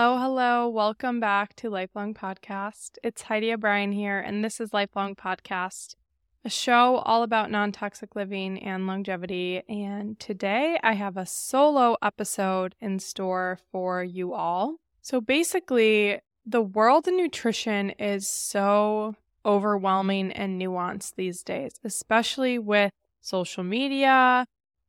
Hello, 0.00 0.16
hello. 0.16 0.68
Welcome 0.68 1.18
back 1.18 1.56
to 1.56 1.68
Lifelong 1.68 2.14
Podcast. 2.14 2.98
It's 3.02 3.22
Heidi 3.22 3.52
O'Brien 3.52 3.90
here, 3.90 4.20
and 4.20 4.44
this 4.44 4.60
is 4.60 4.72
Lifelong 4.72 5.16
Podcast, 5.16 5.96
a 6.44 6.48
show 6.48 6.98
all 6.98 7.24
about 7.24 7.50
non 7.50 7.72
toxic 7.72 8.14
living 8.14 8.62
and 8.62 8.86
longevity. 8.86 9.64
And 9.68 10.16
today 10.20 10.78
I 10.84 10.92
have 10.92 11.16
a 11.16 11.26
solo 11.26 11.96
episode 12.00 12.76
in 12.80 13.00
store 13.00 13.58
for 13.72 14.04
you 14.04 14.34
all. 14.34 14.76
So 15.02 15.20
basically, 15.20 16.20
the 16.46 16.62
world 16.62 17.08
of 17.08 17.14
nutrition 17.14 17.90
is 17.90 18.28
so 18.28 19.16
overwhelming 19.44 20.30
and 20.30 20.62
nuanced 20.62 21.16
these 21.16 21.42
days, 21.42 21.72
especially 21.82 22.56
with 22.56 22.92
social 23.20 23.64
media, 23.64 24.46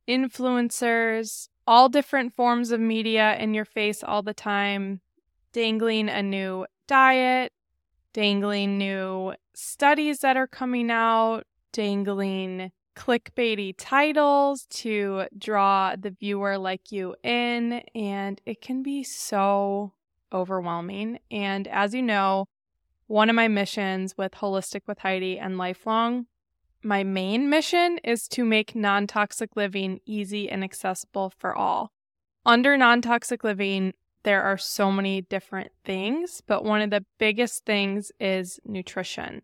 influencers, 0.08 1.48
all 1.70 1.88
different 1.88 2.34
forms 2.34 2.72
of 2.72 2.80
media 2.80 3.36
in 3.38 3.54
your 3.54 3.64
face 3.64 4.02
all 4.02 4.24
the 4.24 4.34
time, 4.34 5.00
dangling 5.52 6.08
a 6.08 6.20
new 6.20 6.66
diet, 6.88 7.52
dangling 8.12 8.76
new 8.76 9.32
studies 9.54 10.18
that 10.18 10.36
are 10.36 10.48
coming 10.48 10.90
out, 10.90 11.44
dangling 11.72 12.72
clickbaity 12.96 13.72
titles 13.78 14.66
to 14.68 15.26
draw 15.38 15.94
the 15.94 16.10
viewer 16.10 16.58
like 16.58 16.90
you 16.90 17.14
in. 17.22 17.74
And 17.94 18.40
it 18.44 18.60
can 18.60 18.82
be 18.82 19.04
so 19.04 19.92
overwhelming. 20.32 21.20
And 21.30 21.68
as 21.68 21.94
you 21.94 22.02
know, 22.02 22.48
one 23.06 23.30
of 23.30 23.36
my 23.36 23.46
missions 23.46 24.18
with 24.18 24.32
Holistic 24.32 24.80
with 24.88 24.98
Heidi 24.98 25.38
and 25.38 25.56
Lifelong 25.56 26.26
my 26.82 27.04
main 27.04 27.50
mission 27.50 27.98
is 28.04 28.28
to 28.28 28.44
make 28.44 28.74
non 28.74 29.06
toxic 29.06 29.56
living 29.56 30.00
easy 30.06 30.48
and 30.48 30.64
accessible 30.64 31.30
for 31.30 31.54
all. 31.54 31.92
Under 32.44 32.76
non 32.76 33.02
toxic 33.02 33.44
living, 33.44 33.94
there 34.22 34.42
are 34.42 34.58
so 34.58 34.90
many 34.90 35.22
different 35.22 35.72
things, 35.84 36.42
but 36.46 36.64
one 36.64 36.82
of 36.82 36.90
the 36.90 37.04
biggest 37.18 37.64
things 37.64 38.12
is 38.20 38.60
nutrition. 38.64 39.42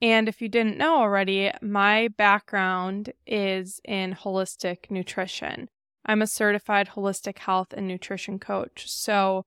And 0.00 0.28
if 0.28 0.42
you 0.42 0.48
didn't 0.48 0.78
know 0.78 0.96
already, 0.96 1.50
my 1.62 2.08
background 2.08 3.12
is 3.26 3.80
in 3.84 4.14
holistic 4.14 4.90
nutrition. 4.90 5.68
I'm 6.04 6.20
a 6.20 6.26
certified 6.26 6.90
holistic 6.90 7.38
health 7.38 7.72
and 7.72 7.88
nutrition 7.88 8.38
coach. 8.38 8.90
So 8.90 9.44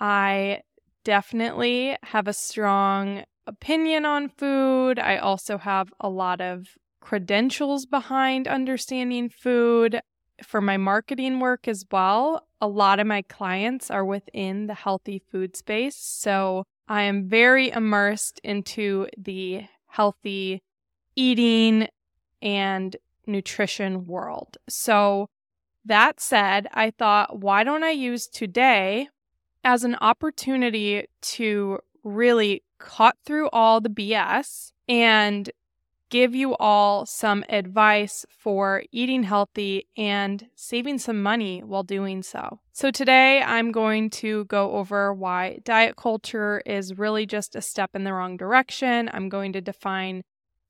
I 0.00 0.62
definitely 1.04 1.96
have 2.02 2.26
a 2.26 2.32
strong 2.32 3.24
opinion 3.46 4.04
on 4.04 4.28
food. 4.28 4.98
I 4.98 5.16
also 5.16 5.58
have 5.58 5.92
a 6.00 6.08
lot 6.08 6.40
of 6.40 6.68
credentials 7.00 7.86
behind 7.86 8.46
understanding 8.46 9.28
food 9.28 10.00
for 10.42 10.60
my 10.60 10.76
marketing 10.76 11.40
work 11.40 11.68
as 11.68 11.84
well. 11.90 12.46
A 12.60 12.66
lot 12.66 13.00
of 13.00 13.06
my 13.06 13.22
clients 13.22 13.90
are 13.90 14.04
within 14.04 14.66
the 14.66 14.74
healthy 14.74 15.22
food 15.30 15.56
space. 15.56 15.96
So 15.96 16.64
I 16.88 17.02
am 17.02 17.28
very 17.28 17.70
immersed 17.70 18.40
into 18.44 19.08
the 19.16 19.62
healthy 19.86 20.62
eating 21.16 21.88
and 22.40 22.96
nutrition 23.26 24.06
world. 24.06 24.56
So 24.68 25.28
that 25.84 26.20
said, 26.20 26.68
I 26.72 26.90
thought, 26.90 27.38
why 27.40 27.64
don't 27.64 27.84
I 27.84 27.90
use 27.90 28.26
today 28.26 29.08
as 29.64 29.84
an 29.84 29.96
opportunity 30.00 31.06
to 31.22 31.78
really 32.04 32.62
cut 32.78 33.16
through 33.24 33.48
all 33.50 33.80
the 33.80 33.88
BS 33.88 34.72
and 34.88 35.50
give 36.10 36.34
you 36.34 36.54
all 36.56 37.06
some 37.06 37.42
advice 37.48 38.26
for 38.28 38.82
eating 38.92 39.22
healthy 39.22 39.86
and 39.96 40.46
saving 40.54 40.98
some 40.98 41.22
money 41.22 41.62
while 41.62 41.82
doing 41.82 42.22
so. 42.22 42.60
So, 42.72 42.90
today 42.90 43.40
I'm 43.40 43.72
going 43.72 44.10
to 44.10 44.44
go 44.44 44.72
over 44.72 45.14
why 45.14 45.60
diet 45.64 45.96
culture 45.96 46.62
is 46.66 46.98
really 46.98 47.24
just 47.24 47.56
a 47.56 47.62
step 47.62 47.90
in 47.94 48.04
the 48.04 48.12
wrong 48.12 48.36
direction. 48.36 49.08
I'm 49.14 49.30
going 49.30 49.54
to 49.54 49.62
define 49.62 50.22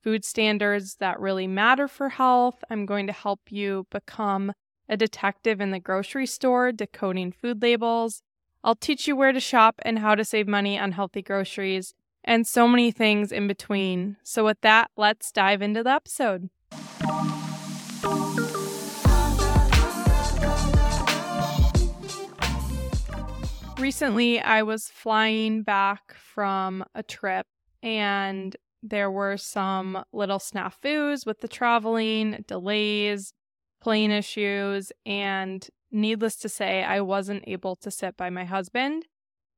food 0.02 0.24
standards 0.24 0.96
that 1.00 1.18
really 1.18 1.48
matter 1.48 1.88
for 1.88 2.10
health. 2.10 2.62
I'm 2.70 2.86
going 2.86 3.08
to 3.08 3.12
help 3.12 3.40
you 3.50 3.86
become 3.90 4.52
a 4.88 4.96
detective 4.96 5.60
in 5.60 5.70
the 5.70 5.80
grocery 5.80 6.26
store 6.26 6.70
decoding 6.70 7.32
food 7.32 7.62
labels. 7.62 8.22
I'll 8.64 8.76
teach 8.76 9.08
you 9.08 9.16
where 9.16 9.32
to 9.32 9.40
shop 9.40 9.80
and 9.84 9.98
how 9.98 10.14
to 10.14 10.24
save 10.24 10.46
money 10.46 10.78
on 10.78 10.92
healthy 10.92 11.20
groceries, 11.20 11.94
and 12.22 12.46
so 12.46 12.68
many 12.68 12.92
things 12.92 13.32
in 13.32 13.48
between. 13.48 14.16
So, 14.22 14.44
with 14.44 14.60
that, 14.60 14.92
let's 14.96 15.32
dive 15.32 15.62
into 15.62 15.82
the 15.82 15.90
episode. 15.90 16.48
Recently, 23.80 24.40
I 24.40 24.62
was 24.62 24.86
flying 24.86 25.64
back 25.64 26.14
from 26.14 26.84
a 26.94 27.02
trip 27.02 27.46
and 27.82 28.56
there 28.80 29.10
were 29.10 29.36
some 29.36 30.04
little 30.12 30.38
snafus 30.38 31.26
with 31.26 31.40
the 31.40 31.48
traveling, 31.48 32.44
delays, 32.46 33.32
plane 33.80 34.12
issues, 34.12 34.92
and 35.04 35.68
needless 35.92 36.36
to 36.36 36.48
say, 36.48 36.82
I 36.82 37.00
wasn't 37.00 37.44
able 37.46 37.76
to 37.76 37.90
sit 37.90 38.16
by 38.16 38.30
my 38.30 38.44
husband. 38.44 39.06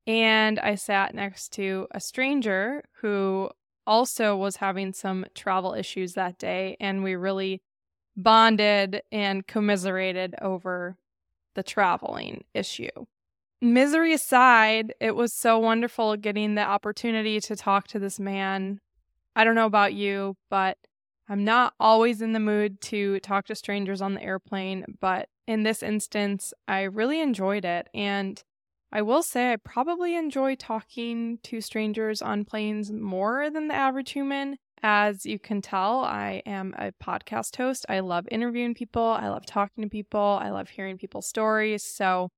And 0.07 0.59
I 0.59 0.75
sat 0.75 1.15
next 1.15 1.53
to 1.55 1.87
a 1.91 2.01
stranger 2.01 2.85
who 3.01 3.51
also 3.87 4.37
was 4.37 4.57
having 4.57 4.93
some 4.93 5.25
travel 5.35 5.75
issues 5.75 6.15
that 6.15 6.39
day. 6.39 6.77
And 6.81 7.03
we 7.03 7.15
really 7.15 7.63
bonded 8.17 9.03
and 9.11 9.47
commiserated 9.47 10.35
over 10.43 10.97
the 11.55 11.63
traveling 11.63 12.45
issue. 12.53 12.91
Misery 13.61 14.13
aside, 14.13 14.93
it 15.01 15.17
was 15.17 15.33
so 15.33 15.59
wonderful 15.59 16.17
getting 16.17 16.55
the 16.55 16.63
opportunity 16.63 17.41
to 17.41 17.57
talk 17.57 17.89
to 17.89 17.99
this 17.99 18.21
man. 18.21 18.81
I 19.35 19.45
don't 19.45 19.55
know 19.55 19.67
about 19.67 19.95
you, 19.95 20.37
but 20.51 20.77
I'm 21.29 21.45
not 21.45 21.75
always 21.81 22.21
in 22.21 22.33
the 22.33 22.41
mood 22.41 22.81
to 22.83 23.19
talk 23.21 23.47
to 23.47 23.55
strangers 23.55 24.03
on 24.03 24.15
the 24.15 24.23
airplane, 24.23 24.85
but 25.01 25.29
in 25.47 25.63
this 25.63 25.83
instance, 25.83 26.53
I 26.69 26.83
really 26.83 27.21
enjoyed 27.21 27.65
it. 27.65 27.89
And 27.95 28.43
I 28.93 29.03
will 29.03 29.23
say 29.23 29.53
I 29.53 29.57
probably 29.57 30.17
enjoy 30.17 30.55
talking 30.55 31.39
to 31.45 31.61
strangers 31.61 32.23
on 32.23 32.45
planes 32.45 32.93
more 32.93 33.51
than 33.51 33.69
the 33.69 33.75
average 33.75 34.13
human. 34.13 34.57
As 34.83 35.25
you 35.25 35.39
can 35.39 35.63
tell, 35.63 36.05
I 36.05 36.43
am 36.45 36.75
a 36.79 36.93
podcast 37.03 37.57
host. 37.57 37.87
I 37.89 38.01
love 38.01 38.29
interviewing 38.31 38.75
people, 38.75 39.03
I 39.03 39.29
love 39.29 39.47
talking 39.47 39.83
to 39.83 39.89
people, 39.89 40.39
I 40.43 40.51
love 40.51 40.69
hearing 40.69 40.99
people's 40.99 41.27
stories. 41.27 41.83
So 41.83 42.29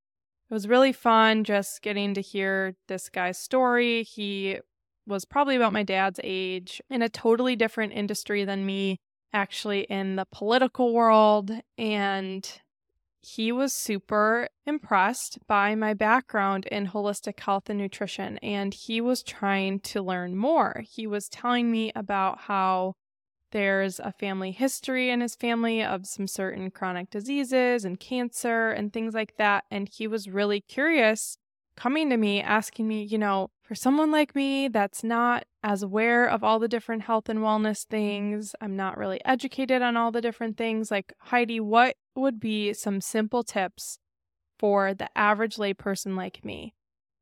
it 0.48 0.54
was 0.54 0.68
really 0.68 0.92
fun 0.92 1.42
just 1.42 1.82
getting 1.82 2.14
to 2.14 2.20
hear 2.20 2.76
this 2.86 3.08
guy's 3.08 3.36
story. 3.36 4.04
He 4.04 4.60
was 5.06 5.24
probably 5.24 5.56
about 5.56 5.72
my 5.72 5.82
dad's 5.82 6.20
age 6.22 6.80
in 6.90 7.02
a 7.02 7.08
totally 7.08 7.56
different 7.56 7.92
industry 7.92 8.44
than 8.44 8.66
me, 8.66 8.98
actually 9.32 9.82
in 9.82 10.16
the 10.16 10.26
political 10.32 10.92
world. 10.92 11.50
And 11.78 12.60
he 13.22 13.50
was 13.50 13.74
super 13.74 14.48
impressed 14.66 15.38
by 15.48 15.74
my 15.74 15.94
background 15.94 16.66
in 16.66 16.88
holistic 16.88 17.40
health 17.40 17.68
and 17.68 17.78
nutrition. 17.78 18.38
And 18.38 18.72
he 18.72 19.00
was 19.00 19.22
trying 19.22 19.80
to 19.80 20.02
learn 20.02 20.36
more. 20.36 20.84
He 20.88 21.06
was 21.06 21.28
telling 21.28 21.70
me 21.70 21.92
about 21.96 22.40
how 22.42 22.94
there's 23.52 23.98
a 24.00 24.12
family 24.12 24.50
history 24.50 25.10
in 25.10 25.20
his 25.20 25.34
family 25.34 25.82
of 25.82 26.06
some 26.06 26.26
certain 26.26 26.70
chronic 26.70 27.10
diseases 27.10 27.84
and 27.84 27.98
cancer 27.98 28.70
and 28.70 28.92
things 28.92 29.14
like 29.14 29.36
that. 29.38 29.64
And 29.70 29.88
he 29.88 30.06
was 30.06 30.28
really 30.28 30.60
curious 30.60 31.36
coming 31.76 32.10
to 32.10 32.16
me 32.16 32.40
asking 32.40 32.86
me, 32.88 33.02
you 33.02 33.18
know, 33.18 33.50
for 33.66 33.74
someone 33.74 34.12
like 34.12 34.36
me 34.36 34.68
that's 34.68 35.02
not 35.02 35.44
as 35.64 35.82
aware 35.82 36.26
of 36.26 36.44
all 36.44 36.60
the 36.60 36.68
different 36.68 37.02
health 37.02 37.28
and 37.28 37.40
wellness 37.40 37.84
things, 37.84 38.54
I'm 38.60 38.76
not 38.76 38.96
really 38.96 39.20
educated 39.24 39.82
on 39.82 39.96
all 39.96 40.12
the 40.12 40.20
different 40.20 40.56
things. 40.56 40.90
Like, 40.90 41.12
Heidi, 41.18 41.58
what 41.58 41.96
would 42.14 42.38
be 42.38 42.72
some 42.72 43.00
simple 43.00 43.42
tips 43.42 43.98
for 44.56 44.94
the 44.94 45.08
average 45.18 45.56
layperson 45.56 46.16
like 46.16 46.44
me? 46.44 46.74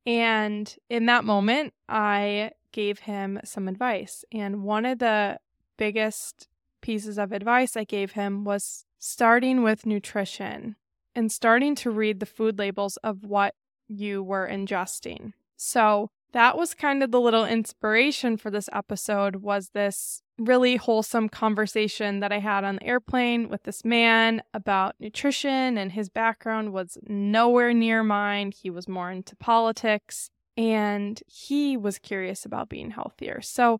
And 0.05 0.75
in 0.91 1.07
that 1.07 1.25
moment, 1.25 1.73
I 1.89 2.51
gave 2.73 3.01
him 3.01 3.41
some 3.45 3.67
advice. 3.67 4.23
And 4.31 4.65
one 4.65 4.85
of 4.85 4.99
the 4.99 5.39
biggest 5.79 6.49
pieces 6.83 7.19
of 7.19 7.33
advice 7.33 7.75
I 7.75 7.85
gave 7.85 8.13
him 8.13 8.45
was 8.45 8.85
starting 8.99 9.63
with 9.63 9.87
nutrition 9.87 10.77
and 11.15 11.33
starting 11.33 11.75
to 11.77 11.91
read 11.91 12.21
the 12.21 12.27
food 12.27 12.59
labels 12.59 12.99
of 12.99 13.25
what 13.25 13.55
you 13.89 14.23
were 14.23 14.47
ingesting. 14.47 15.33
So 15.57 16.11
that 16.35 16.59
was 16.59 16.75
kind 16.75 17.05
of 17.05 17.13
the 17.13 17.21
little 17.21 17.45
inspiration 17.45 18.37
for 18.37 18.51
this 18.51 18.69
episode 18.73 19.37
was 19.37 19.69
this 19.69 20.21
really 20.37 20.75
wholesome 20.75 21.29
conversation 21.29 22.19
that 22.19 22.33
I 22.33 22.41
had 22.41 22.65
on 22.65 22.75
the 22.75 22.83
airplane 22.83 23.49
with 23.49 23.63
this 23.63 23.85
man 23.85 24.43
about 24.53 24.97
nutrition 24.99 25.79
and 25.79 25.93
his 25.93 26.09
background 26.09 26.73
was 26.73 26.99
nowhere 27.07 27.73
near 27.73 28.03
mine. 28.03 28.51
He 28.51 28.69
was 28.69 28.89
more 28.89 29.13
into 29.13 29.37
politics 29.37 30.29
and 30.57 31.23
he 31.29 31.77
was 31.77 32.01
curious 32.01 32.45
about 32.45 32.69
being 32.69 32.91
healthier. 32.91 33.41
So 33.41 33.75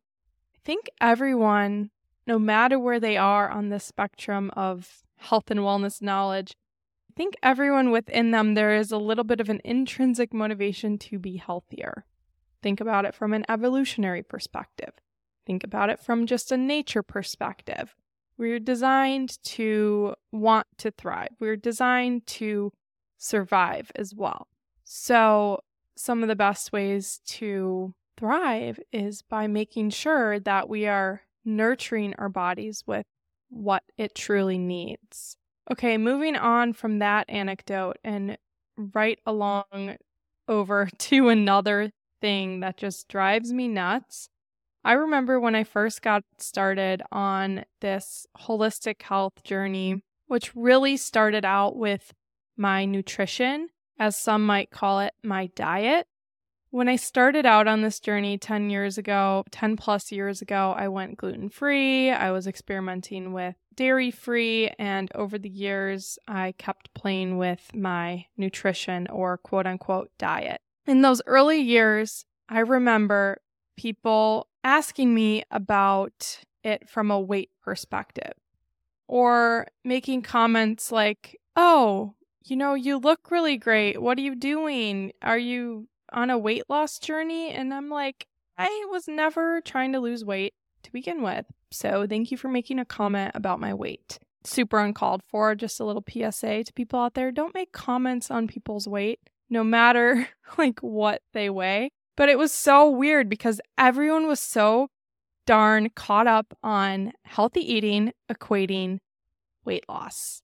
I 0.55 0.59
think 0.65 0.89
everyone, 1.01 1.91
no 2.25 2.39
matter 2.39 2.79
where 2.79 3.01
they 3.01 3.17
are 3.17 3.51
on 3.51 3.71
the 3.71 3.81
spectrum 3.81 4.53
of 4.57 5.03
health 5.17 5.51
and 5.51 5.59
wellness 5.59 6.01
knowledge, 6.01 6.55
I 7.11 7.15
think 7.17 7.35
everyone 7.43 7.91
within 7.91 8.31
them, 8.31 8.55
there 8.55 8.77
is 8.77 8.93
a 8.93 8.99
little 8.99 9.25
bit 9.25 9.41
of 9.41 9.51
an 9.51 9.61
intrinsic 9.65 10.33
motivation 10.33 10.99
to 10.99 11.19
be 11.19 11.37
healthier. 11.37 12.05
Think 12.65 12.81
about 12.81 13.05
it 13.05 13.15
from 13.15 13.35
an 13.35 13.45
evolutionary 13.47 14.23
perspective. 14.23 14.95
Think 15.47 15.65
about 15.65 15.91
it 15.91 16.01
from 16.01 16.25
just 16.25 16.51
a 16.51 16.57
nature 16.57 17.03
perspective. 17.03 17.95
We're 18.39 18.59
designed 18.59 19.37
to 19.45 20.15
want 20.33 20.67
to 20.79 20.91
thrive. 20.91 21.29
We're 21.39 21.57
designed 21.57 22.27
to 22.29 22.73
survive 23.19 23.93
as 23.95 24.15
well. 24.15 24.49
So, 24.83 25.61
some 25.95 26.23
of 26.23 26.29
the 26.31 26.37
best 26.37 26.73
ways 26.73 27.21
to 27.27 27.93
thrive 28.17 28.81
is 28.91 29.21
by 29.21 29.47
making 29.47 29.91
sure 29.91 30.41
that 30.41 30.67
we 30.67 30.87
are 30.87 31.21
nurturing 31.45 32.15
our 32.17 32.31
bodies 32.31 32.83
with 32.87 33.05
what 33.51 33.83
it 33.99 34.15
truly 34.15 34.57
needs. 34.57 35.37
Okay, 35.71 35.99
moving 35.99 36.35
on 36.35 36.73
from 36.73 36.99
that 37.01 37.29
anecdote 37.29 37.99
and 38.03 38.39
right 38.79 39.19
along 39.27 39.99
over 40.49 40.89
to 40.99 41.29
another 41.29 41.91
thing 42.25 42.61
that 42.61 42.79
just 42.79 43.07
drives 43.07 43.53
me 43.53 43.69
nuts. 43.69 44.31
I 44.83 44.95
remember 44.95 45.39
when 45.39 45.55
I 45.55 45.63
first 45.63 46.01
got 46.01 46.23
started 46.39 47.03
on 47.13 47.67
this 47.83 48.27
holistic 48.39 49.03
health 49.03 49.45
journey, 49.45 50.03
which 50.27 50.57
really 50.57 50.97
started 50.97 51.45
out 51.45 51.77
with 51.77 52.15
my 52.57 52.87
nutrition, 52.87 53.69
as 53.99 54.17
some 54.17 54.47
might 54.47 54.71
call 54.71 55.01
it, 55.01 55.13
my 55.23 55.51
diet. 55.55 56.07
When 56.71 56.89
I 56.89 56.97
started 56.97 57.45
out 57.45 57.69
on 57.69 57.83
this 57.83 58.01
journey 58.01 58.39
10 58.39 58.71
years 58.71 58.97
ago, 58.97 59.45
10 59.51 59.77
plus 59.77 60.11
years 60.11 60.41
ago, 60.41 60.75
I 60.75 60.89
went 60.89 61.19
gluten 61.19 61.51
free. 61.51 62.11
I 62.11 62.31
was 62.31 62.47
experimenting 62.47 63.35
with 63.35 63.57
dairy 63.75 64.11
free. 64.11 64.71
And 64.79 65.11
over 65.15 65.37
the 65.37 65.51
years, 65.51 66.19
I 66.27 66.55
kept 66.57 66.95
playing 66.95 67.37
with 67.37 67.75
my 67.75 68.25
nutrition 68.39 69.09
or 69.09 69.37
quote 69.37 69.67
unquote 69.67 70.11
diet. 70.17 70.63
In 70.87 71.03
those 71.03 71.23
early 71.27 71.61
years, 71.61 72.25
I 72.49 72.61
remember 72.61 73.39
people 73.77 74.49
asking 74.63 75.15
me 75.15 75.45
about 75.51 76.45
it 76.63 76.89
from 76.89 77.11
a 77.11 77.21
weight 77.21 77.51
perspective 77.63 78.33
or 79.09 79.67
making 79.85 80.23
comments 80.23 80.93
like, 80.93 81.39
Oh, 81.57 82.15
you 82.45 82.57
know, 82.57 82.75
you 82.75 82.99
look 82.99 83.31
really 83.31 83.57
great. 83.57 84.03
What 84.03 84.19
are 84.19 84.23
you 84.23 84.35
doing? 84.35 85.13
Are 85.23 85.39
you 85.39 85.89
on 86.15 86.31
a 86.31 86.39
weight 86.39 86.65
loss 86.69 86.99
journey. 86.99 87.51
And 87.51 87.75
I'm 87.75 87.91
like, 87.91 88.27
I 88.57 88.87
was 88.91 89.09
never 89.09 89.61
trying 89.61 89.93
to 89.93 90.01
lose 90.01 90.25
weight 90.25 90.55
to 90.85 90.93
begin 90.93 91.23
with. 91.23 91.47
So 91.71 92.07
thank 92.09 92.31
you 92.31 92.39
for 92.39 92.49
making 92.49 92.79
a 92.79 92.85
comment 92.85 93.33
about 93.35 93.61
my 93.61 93.75
weight. 93.75 94.19
Super 94.45 94.79
uncalled 94.79 95.23
for. 95.29 95.55
Just 95.55 95.81
a 95.81 95.85
little 95.85 96.05
PSA 96.09 96.65
to 96.65 96.73
people 96.73 97.01
out 97.01 97.15
there 97.15 97.33
don't 97.33 97.55
make 97.55 97.73
comments 97.73 98.31
on 98.31 98.47
people's 98.47 98.87
weight, 98.87 99.19
no 99.49 99.65
matter 99.65 100.29
like 100.59 100.81
what 100.81 101.23
they 101.33 101.51
weigh. 101.51 101.91
But 102.17 102.29
it 102.29 102.39
was 102.39 102.53
so 102.53 102.89
weird 102.89 103.29
because 103.29 103.61
everyone 103.77 104.27
was 104.27 104.41
so 104.41 104.89
darn 105.47 105.91
caught 105.91 106.27
up 106.27 106.57
on 106.63 107.13
healthy 107.25 107.61
eating 107.61 108.13
equating 108.31 108.99
weight 109.65 109.85
loss. 109.89 110.43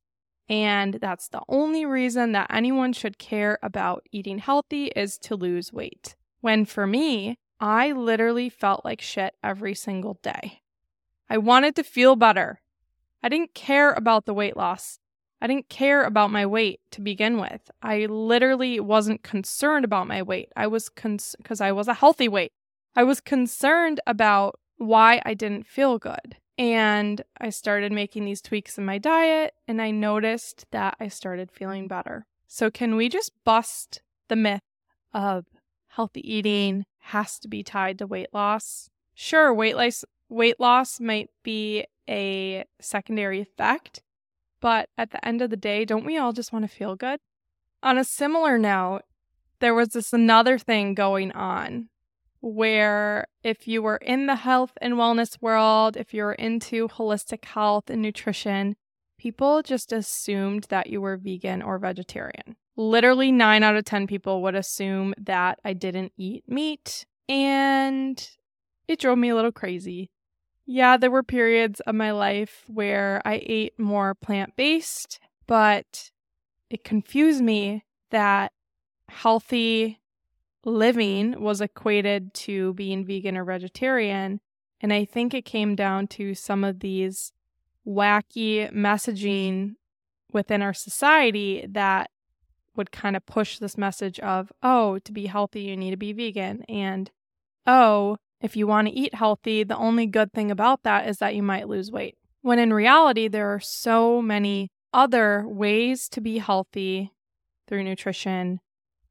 And 0.49 0.95
that's 0.95 1.29
the 1.29 1.43
only 1.49 1.87
reason 1.87 2.33
that 2.33 2.49
anyone 2.51 2.93
should 2.93 3.19
care 3.19 3.59
about 3.63 4.05
eating 4.11 4.39
healthy 4.39 4.87
is 4.97 5.17
to 5.19 5.37
lose 5.37 5.73
weight. 5.73 6.17
When 6.41 6.65
for 6.65 6.87
me, 6.89 7.39
I 7.61 7.93
literally 7.93 8.49
felt 8.49 8.85
like 8.85 9.01
shit 9.01 9.35
every 9.45 9.75
single 9.75 10.19
day. 10.23 10.63
I 11.29 11.39
wanted 11.39 11.77
to 11.77 11.85
feel 11.85 12.17
better. 12.17 12.61
I 13.23 13.29
didn't 13.29 13.55
care 13.55 13.93
about 13.93 14.25
the 14.25 14.35
weight 14.35 14.57
loss. 14.57 14.99
I 15.41 15.47
didn't 15.47 15.69
care 15.69 16.05
about 16.05 16.31
my 16.31 16.45
weight 16.45 16.81
to 16.93 17.01
begin 17.01 17.39
with. 17.39 17.71
I 17.83 18.07
literally 18.07 18.79
wasn't 18.79 19.23
concerned 19.23 19.85
about 19.85 20.07
my 20.07 20.23
weight. 20.23 20.53
I 20.55 20.67
was 20.67 20.91
because 20.91 21.37
cons- 21.43 21.61
I 21.61 21.73
was 21.73 21.89
a 21.89 21.95
healthy 21.95 22.29
weight. 22.29 22.53
I 22.95 23.05
was 23.05 23.21
concerned 23.21 24.01
about 24.07 24.59
why 24.77 25.23
I 25.25 25.35
didn't 25.35 25.67
feel 25.67 25.99
good. 25.99 26.37
And 26.59 27.23
I 27.41 27.49
started 27.49 27.91
making 27.91 28.27
these 28.27 28.43
tweaks 28.43 28.77
in 28.77 28.85
my 28.85 28.99
diet, 28.99 29.55
and 29.67 29.81
I 29.81 29.91
noticed 29.91 30.67
that 30.73 30.95
I 31.01 31.09
started 31.09 31.51
feeling 31.51 31.89
better. 31.89 32.27
So, 32.47 32.71
can 32.71 32.97
we 32.97 33.09
just 33.09 33.33
bust 33.45 34.03
the 34.29 34.37
myth 34.37 34.61
of 35.15 35.47
healthy 35.89 36.21
eating 36.21 36.85
has 36.99 37.39
to 37.39 37.49
be 37.49 37.63
tied 37.63 37.99
to 37.99 38.07
weight 38.07 38.29
loss? 38.35 38.91
Sure, 39.15 39.55
weight 39.55 39.77
loss, 39.77 40.05
weight 40.29 40.61
loss 40.61 41.01
might 41.01 41.31
be 41.43 41.87
a 42.09 42.65
secondary 42.81 43.41
effect, 43.41 44.03
but 44.61 44.89
at 44.97 45.11
the 45.11 45.25
end 45.27 45.43
of 45.43 45.51
the 45.51 45.57
day, 45.57 45.85
don't 45.85 46.05
we 46.05 46.19
all 46.19 46.33
just 46.33 46.53
want 46.53 46.65
to 46.65 46.77
feel 46.77 46.97
good? 46.97 47.21
On 47.83 47.99
a 47.99 48.05
similar 48.05 48.59
note, 48.59 49.03
there 49.61 49.75
was 49.75 49.91
this 49.91 50.13
another 50.13 50.59
thing 50.59 50.95
going 50.95 51.33
on 51.33 51.89
where 52.41 53.27
if 53.43 53.69
you 53.69 53.83
were 53.83 53.99
in 53.99 54.27
the 54.27 54.37
health 54.37 54.73
and 54.81 54.95
wellness 54.95 55.41
world, 55.41 55.97
if 55.97 56.15
you're 56.15 56.33
into 56.33 56.89
holistic 56.89 57.45
health 57.45 57.91
and 57.91 58.01
nutrition, 58.01 58.77
people 59.19 59.63
just 59.63 59.93
assumed 59.93 60.65
that 60.71 60.89
you 60.89 61.01
were 61.01 61.17
vegan 61.17 61.63
or 61.63 61.79
vegetarian. 61.79 62.57
Literally, 62.77 63.31
nine 63.31 63.63
out 63.63 63.77
of 63.77 63.85
10 63.85 64.07
people 64.07 64.43
would 64.43 64.55
assume 64.55 65.15
that 65.19 65.59
I 65.65 65.75
didn't 65.75 66.13
eat 66.17 66.45
meat, 66.49 67.05
and 67.29 68.27
it 68.89 68.99
drove 68.99 69.19
me 69.19 69.29
a 69.29 69.35
little 69.35 69.53
crazy. 69.53 70.11
Yeah, 70.73 70.99
there 70.99 71.11
were 71.11 71.25
periods 71.25 71.81
of 71.81 71.97
my 71.97 72.13
life 72.13 72.63
where 72.69 73.21
I 73.25 73.43
ate 73.45 73.77
more 73.77 74.15
plant 74.15 74.55
based, 74.55 75.19
but 75.49 76.13
it 76.71 76.85
confused 76.85 77.43
me 77.43 77.85
that 78.13 78.53
healthy 79.09 79.99
living 80.65 81.43
was 81.43 81.61
equated 81.61 82.33
to 82.35 82.73
being 82.75 83.05
vegan 83.05 83.37
or 83.37 83.45
vegetarian. 83.45 84.41
And 84.81 84.93
I 84.93 85.05
think 85.07 85.35
it 85.35 85.45
came 85.45 85.75
down 85.75 86.07
to 86.07 86.37
some 86.37 86.63
of 86.63 86.79
these 86.79 87.33
wacky 87.85 88.73
messaging 88.73 89.75
within 90.33 90.63
our 90.63 90.73
society 90.73 91.67
that 91.69 92.13
would 92.77 92.93
kind 92.93 93.17
of 93.17 93.27
push 93.27 93.59
this 93.59 93.77
message 93.77 94.21
of, 94.21 94.53
oh, 94.63 95.01
to 95.01 95.11
be 95.11 95.27
healthy, 95.27 95.63
you 95.63 95.77
need 95.77 95.91
to 95.91 95.97
be 95.97 96.13
vegan. 96.13 96.63
And, 96.69 97.11
oh, 97.67 98.19
if 98.41 98.57
you 98.57 98.67
want 98.67 98.89
to 98.89 98.95
eat 98.95 99.15
healthy, 99.15 99.65
the 99.65 99.77
only 99.77 100.07
good 100.07 100.33
thing 100.33 100.51
about 100.51 100.83
that 100.83 101.09
is 101.09 101.19
that 101.19 101.35
you 101.35 101.43
might 101.43 101.69
lose 101.69 101.91
weight. 101.91 102.17
When 102.43 102.59
in 102.59 102.73
reality, 102.73 103.29
there 103.29 103.53
are 103.53 103.61
so 103.61 104.23
many 104.23 104.71
other 104.93 105.45
ways 105.47 106.09
to 106.09 106.21
be 106.21 106.39
healthy 106.39 107.13
through 107.69 107.85
nutrition 107.85 108.61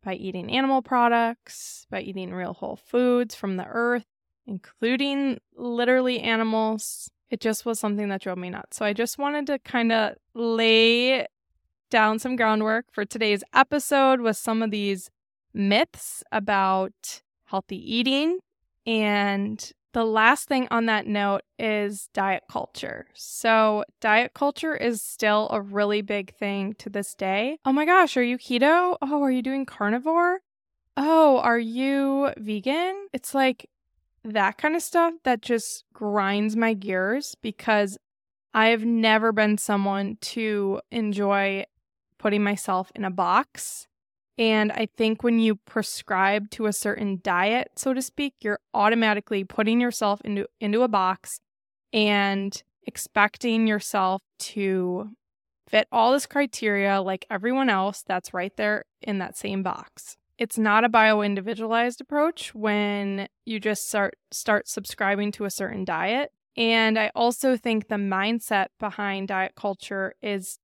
by 0.03 0.15
eating 0.15 0.51
animal 0.51 0.81
products, 0.81 1.85
by 1.89 2.01
eating 2.01 2.33
real 2.33 2.53
whole 2.53 2.75
foods 2.75 3.35
from 3.35 3.57
the 3.57 3.65
earth, 3.65 4.05
including 4.47 5.39
literally 5.55 6.19
animals. 6.19 7.11
It 7.29 7.39
just 7.39 7.65
was 7.65 7.79
something 7.79 8.09
that 8.09 8.21
drove 8.21 8.37
me 8.37 8.49
nuts. 8.49 8.77
So 8.77 8.85
I 8.85 8.93
just 8.93 9.19
wanted 9.19 9.45
to 9.47 9.59
kind 9.59 9.91
of 9.91 10.15
lay 10.33 11.27
down 11.91 12.17
some 12.17 12.35
groundwork 12.35 12.85
for 12.91 13.05
today's 13.05 13.43
episode 13.53 14.21
with 14.21 14.37
some 14.37 14.63
of 14.63 14.71
these 14.71 15.11
myths 15.53 16.23
about 16.31 17.21
healthy 17.45 17.77
eating 17.77 18.39
and 18.89 19.71
the 19.93 20.03
last 20.03 20.47
thing 20.47 20.67
on 20.71 20.87
that 20.87 21.05
note 21.05 21.41
is 21.59 22.09
diet 22.11 22.43
culture. 22.51 23.05
So, 23.13 23.83
diet 24.01 24.33
culture 24.33 24.75
is 24.75 25.03
still 25.03 25.47
a 25.51 25.61
really 25.61 26.01
big 26.01 26.35
thing 26.35 26.73
to 26.79 26.89
this 26.89 27.13
day. 27.13 27.59
Oh 27.65 27.71
my 27.71 27.85
gosh, 27.85 28.17
are 28.17 28.23
you 28.23 28.39
keto? 28.39 28.97
Oh, 28.99 29.21
are 29.21 29.29
you 29.31 29.43
doing 29.43 29.67
carnivore? 29.67 30.39
Oh, 30.97 31.37
are 31.37 31.59
you 31.59 32.31
vegan? 32.37 33.07
It's 33.13 33.35
like 33.35 33.69
that 34.23 34.57
kind 34.57 34.75
of 34.75 34.81
stuff 34.81 35.13
that 35.23 35.43
just 35.43 35.83
grinds 35.93 36.55
my 36.55 36.73
gears 36.73 37.35
because 37.43 37.95
I 38.55 38.69
have 38.69 38.83
never 38.83 39.31
been 39.31 39.59
someone 39.59 40.17
to 40.21 40.81
enjoy 40.91 41.65
putting 42.17 42.43
myself 42.43 42.91
in 42.95 43.05
a 43.05 43.11
box 43.11 43.87
and 44.39 44.71
I 44.71 44.87
think 44.95 45.21
when 45.21 45.39
you 45.39 45.55
prescribe 45.55 46.49
to 46.51 46.65
a 46.67 46.73
certain 46.73 47.19
diet, 47.21 47.71
so 47.75 47.93
to 47.93 48.01
speak, 48.01 48.35
you're 48.39 48.61
automatically 48.73 49.43
putting 49.43 49.81
yourself 49.81 50.21
into, 50.21 50.47
into 50.61 50.81
a 50.81 50.87
box 50.87 51.41
and 51.91 52.63
expecting 52.87 53.67
yourself 53.67 54.21
to 54.39 55.09
fit 55.67 55.89
all 55.91 56.13
this 56.13 56.25
criteria 56.25 57.01
like 57.01 57.25
everyone 57.29 57.69
else 57.69 58.01
that's 58.07 58.33
right 58.33 58.55
there 58.55 58.85
in 59.01 59.19
that 59.19 59.37
same 59.37 59.61
box. 59.61 60.15
It's 60.37 60.57
not 60.57 60.85
a 60.85 60.89
bio 60.89 61.21
individualized 61.21 61.99
approach 61.99 62.55
when 62.55 63.27
you 63.45 63.59
just 63.59 63.89
start 63.89 64.15
start 64.31 64.69
subscribing 64.69 65.33
to 65.33 65.43
a 65.43 65.51
certain 65.51 65.83
diet. 65.83 66.31
And 66.55 66.97
I 66.97 67.11
also 67.13 67.57
think 67.57 67.89
the 67.89 67.95
mindset 67.95 68.67
behind 68.79 69.27
diet 69.27 69.55
culture 69.57 70.13
is 70.21 70.59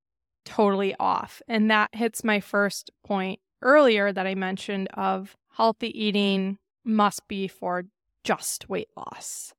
totally 0.45 0.95
off. 0.97 1.41
And 1.47 1.69
that 1.69 1.89
hits 1.93 2.23
my 2.23 2.39
first 2.39 2.89
point 3.05 3.41
earlier 3.61 4.11
that 4.11 4.27
I 4.27 4.35
mentioned 4.35 4.87
of 4.93 5.35
healthy 5.49 5.89
eating 5.99 6.57
must 6.83 7.27
be 7.27 7.47
for 7.47 7.83
just 8.23 8.69
weight 8.69 8.89
loss. 8.95 9.53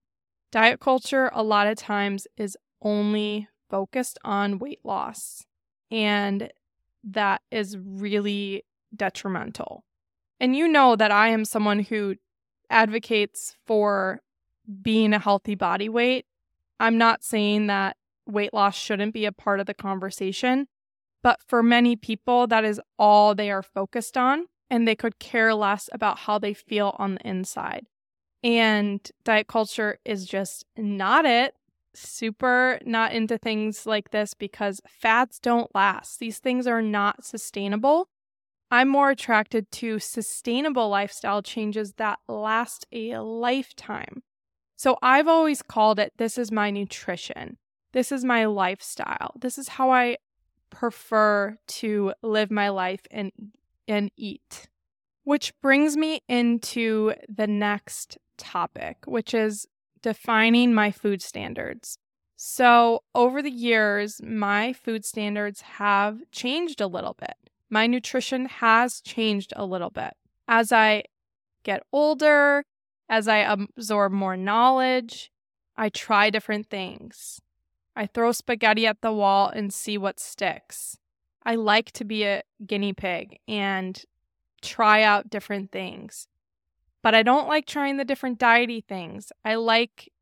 Diet 0.52 0.80
culture, 0.80 1.30
a 1.32 1.42
lot 1.42 1.66
of 1.66 1.76
times, 1.76 2.26
is 2.36 2.56
only 2.82 3.48
focused 3.68 4.18
on 4.24 4.58
weight 4.58 4.80
loss. 4.84 5.44
And 5.90 6.50
that 7.04 7.42
is 7.50 7.76
really 7.78 8.64
detrimental. 8.94 9.84
And 10.40 10.54
you 10.54 10.68
know 10.68 10.96
that 10.96 11.10
I 11.10 11.28
am 11.28 11.44
someone 11.44 11.80
who 11.80 12.16
advocates 12.70 13.56
for 13.66 14.20
being 14.82 15.12
a 15.12 15.18
healthy 15.18 15.54
body 15.54 15.88
weight. 15.88 16.26
I'm 16.78 16.98
not 16.98 17.24
saying 17.24 17.68
that 17.68 17.96
weight 18.26 18.52
loss 18.52 18.76
shouldn't 18.76 19.14
be 19.14 19.24
a 19.24 19.32
part 19.32 19.60
of 19.60 19.66
the 19.66 19.74
conversation, 19.74 20.66
but 21.22 21.40
for 21.46 21.62
many 21.62 21.96
people, 21.96 22.46
that 22.46 22.64
is 22.64 22.80
all 22.98 23.34
they 23.34 23.50
are 23.50 23.62
focused 23.62 24.16
on, 24.16 24.46
and 24.70 24.86
they 24.86 24.96
could 24.96 25.18
care 25.18 25.54
less 25.54 25.88
about 25.92 26.20
how 26.20 26.38
they 26.38 26.54
feel 26.54 26.94
on 26.98 27.14
the 27.14 27.28
inside. 27.28 27.86
And 28.42 29.00
diet 29.24 29.48
culture 29.48 29.98
is 30.04 30.26
just 30.26 30.64
not 30.76 31.24
it. 31.24 31.54
Super 31.94 32.78
not 32.84 33.12
into 33.12 33.38
things 33.38 33.86
like 33.86 34.10
this 34.10 34.34
because 34.34 34.80
fads 34.86 35.38
don't 35.38 35.74
last. 35.74 36.20
These 36.20 36.38
things 36.38 36.66
are 36.66 36.82
not 36.82 37.24
sustainable. 37.24 38.08
I'm 38.70 38.88
more 38.88 39.10
attracted 39.10 39.70
to 39.72 39.98
sustainable 39.98 40.88
lifestyle 40.88 41.40
changes 41.40 41.94
that 41.94 42.18
last 42.28 42.86
a 42.92 43.18
lifetime. 43.18 44.22
So 44.76 44.98
I've 45.00 45.28
always 45.28 45.62
called 45.62 45.98
it 45.98 46.12
this 46.18 46.36
is 46.36 46.52
my 46.52 46.70
nutrition. 46.70 47.56
This 47.92 48.12
is 48.12 48.24
my 48.24 48.44
lifestyle. 48.44 49.32
This 49.40 49.56
is 49.56 49.68
how 49.68 49.90
I 49.90 50.18
prefer 50.70 51.58
to 51.66 52.12
live 52.22 52.50
my 52.50 52.68
life 52.68 53.00
and 53.10 53.32
and 53.88 54.10
eat. 54.16 54.68
Which 55.24 55.52
brings 55.60 55.96
me 55.96 56.22
into 56.28 57.14
the 57.28 57.46
next 57.46 58.18
topic, 58.36 58.98
which 59.06 59.34
is 59.34 59.66
defining 60.02 60.72
my 60.72 60.90
food 60.90 61.20
standards. 61.22 61.98
So, 62.36 63.02
over 63.14 63.40
the 63.42 63.50
years, 63.50 64.20
my 64.22 64.72
food 64.72 65.04
standards 65.04 65.62
have 65.62 66.20
changed 66.30 66.80
a 66.80 66.86
little 66.86 67.16
bit. 67.18 67.34
My 67.70 67.86
nutrition 67.86 68.46
has 68.46 69.00
changed 69.00 69.52
a 69.56 69.64
little 69.64 69.90
bit. 69.90 70.12
As 70.46 70.70
I 70.70 71.04
get 71.64 71.82
older, 71.92 72.64
as 73.08 73.26
I 73.26 73.38
absorb 73.38 74.12
more 74.12 74.36
knowledge, 74.36 75.32
I 75.76 75.88
try 75.88 76.30
different 76.30 76.68
things. 76.68 77.40
I 77.96 78.06
throw 78.06 78.30
spaghetti 78.32 78.86
at 78.86 79.00
the 79.00 79.12
wall 79.12 79.48
and 79.48 79.72
see 79.72 79.96
what 79.96 80.20
sticks. 80.20 80.98
I 81.44 81.54
like 81.54 81.92
to 81.92 82.04
be 82.04 82.24
a 82.24 82.42
guinea 82.64 82.92
pig 82.92 83.38
and 83.48 84.00
try 84.60 85.02
out 85.02 85.30
different 85.30 85.72
things. 85.72 86.28
But 87.02 87.14
I 87.14 87.22
don't 87.22 87.48
like 87.48 87.66
trying 87.66 87.96
the 87.96 88.04
different 88.04 88.38
diety 88.38 88.84
things. 88.84 89.32
I 89.44 89.54
like 89.54 90.12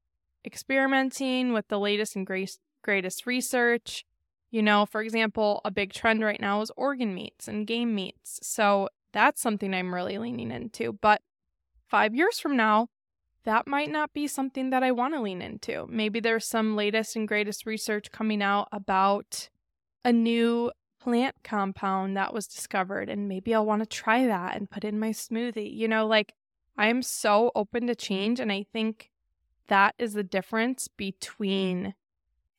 experimenting 0.44 1.52
with 1.52 1.66
the 1.68 1.78
latest 1.80 2.14
and 2.14 2.26
greatest 2.26 3.26
research. 3.26 4.04
You 4.50 4.62
know, 4.62 4.86
for 4.86 5.00
example, 5.00 5.60
a 5.64 5.70
big 5.70 5.92
trend 5.92 6.22
right 6.22 6.40
now 6.40 6.60
is 6.60 6.70
organ 6.76 7.14
meats 7.14 7.48
and 7.48 7.66
game 7.66 7.94
meats. 7.94 8.38
So 8.42 8.88
that's 9.12 9.40
something 9.40 9.74
I'm 9.74 9.94
really 9.94 10.18
leaning 10.18 10.50
into. 10.50 10.92
But 10.92 11.22
five 11.88 12.14
years 12.14 12.38
from 12.38 12.56
now, 12.56 12.88
that 13.44 13.66
might 13.66 13.90
not 13.90 14.12
be 14.12 14.26
something 14.26 14.70
that 14.70 14.82
I 14.82 14.90
want 14.90 15.14
to 15.14 15.20
lean 15.20 15.42
into. 15.42 15.86
Maybe 15.88 16.20
there's 16.20 16.46
some 16.46 16.76
latest 16.76 17.16
and 17.16 17.28
greatest 17.28 17.66
research 17.66 18.10
coming 18.10 18.42
out 18.42 18.68
about 18.72 19.48
a 20.04 20.12
new 20.12 20.72
plant 21.00 21.36
compound 21.44 22.16
that 22.16 22.32
was 22.32 22.46
discovered, 22.46 23.10
and 23.10 23.28
maybe 23.28 23.54
I'll 23.54 23.66
want 23.66 23.82
to 23.82 23.86
try 23.86 24.26
that 24.26 24.56
and 24.56 24.70
put 24.70 24.84
in 24.84 24.98
my 24.98 25.10
smoothie. 25.10 25.74
You 25.74 25.88
know, 25.88 26.06
like 26.06 26.34
I 26.76 26.88
am 26.88 27.02
so 27.02 27.52
open 27.54 27.86
to 27.86 27.94
change, 27.94 28.40
and 28.40 28.50
I 28.50 28.64
think 28.72 29.10
that 29.68 29.94
is 29.98 30.14
the 30.14 30.24
difference 30.24 30.88
between 30.88 31.94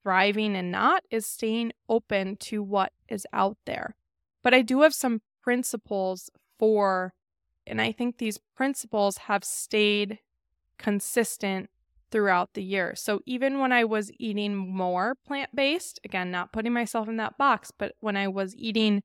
thriving 0.03 0.55
and 0.55 0.71
not 0.71 1.03
is 1.09 1.25
staying 1.25 1.71
open 1.89 2.35
to 2.37 2.61
what 2.61 2.93
is 3.09 3.25
out 3.33 3.57
there. 3.65 3.95
But 4.43 4.53
I 4.53 4.61
do 4.61 4.81
have 4.81 4.93
some 4.93 5.21
principles 5.41 6.29
for 6.59 7.13
and 7.67 7.81
I 7.81 7.91
think 7.91 8.17
these 8.17 8.37
principles 8.55 9.17
have 9.17 9.43
stayed 9.43 10.19
consistent 10.77 11.69
throughout 12.11 12.53
the 12.53 12.63
year. 12.63 12.95
So 12.95 13.21
even 13.25 13.59
when 13.59 13.71
I 13.71 13.83
was 13.83 14.11
eating 14.17 14.55
more 14.55 15.15
plant 15.25 15.55
based, 15.55 15.99
again, 16.05 16.31
not 16.31 16.53
putting 16.53 16.73
myself 16.73 17.07
in 17.07 17.17
that 17.17 17.37
box, 17.37 17.71
but 17.77 17.93
when 17.99 18.15
I 18.15 18.27
was 18.27 18.55
eating 18.55 19.03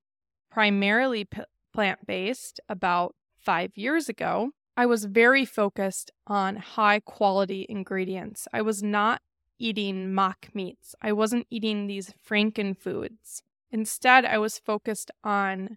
primarily 0.51 1.25
p- 1.25 1.43
plant 1.73 2.07
based 2.07 2.61
about 2.69 3.15
five 3.39 3.77
years 3.77 4.09
ago, 4.09 4.51
I 4.77 4.87
was 4.87 5.07
very 5.07 5.45
focused 5.45 6.11
on 6.27 6.57
high 6.57 7.01
quality 7.01 7.67
ingredients. 7.69 8.47
I 8.53 8.63
was 8.63 8.83
not 8.83 9.23
eating 9.59 10.15
mock 10.15 10.49
meats, 10.55 10.95
I 11.03 11.13
wasn't 11.13 11.47
eating 11.51 11.87
these 11.87 12.15
Franken 12.27 12.77
foods. 12.77 13.43
Instead, 13.73 14.25
I 14.25 14.39
was 14.39 14.59
focused 14.59 15.11
on 15.23 15.77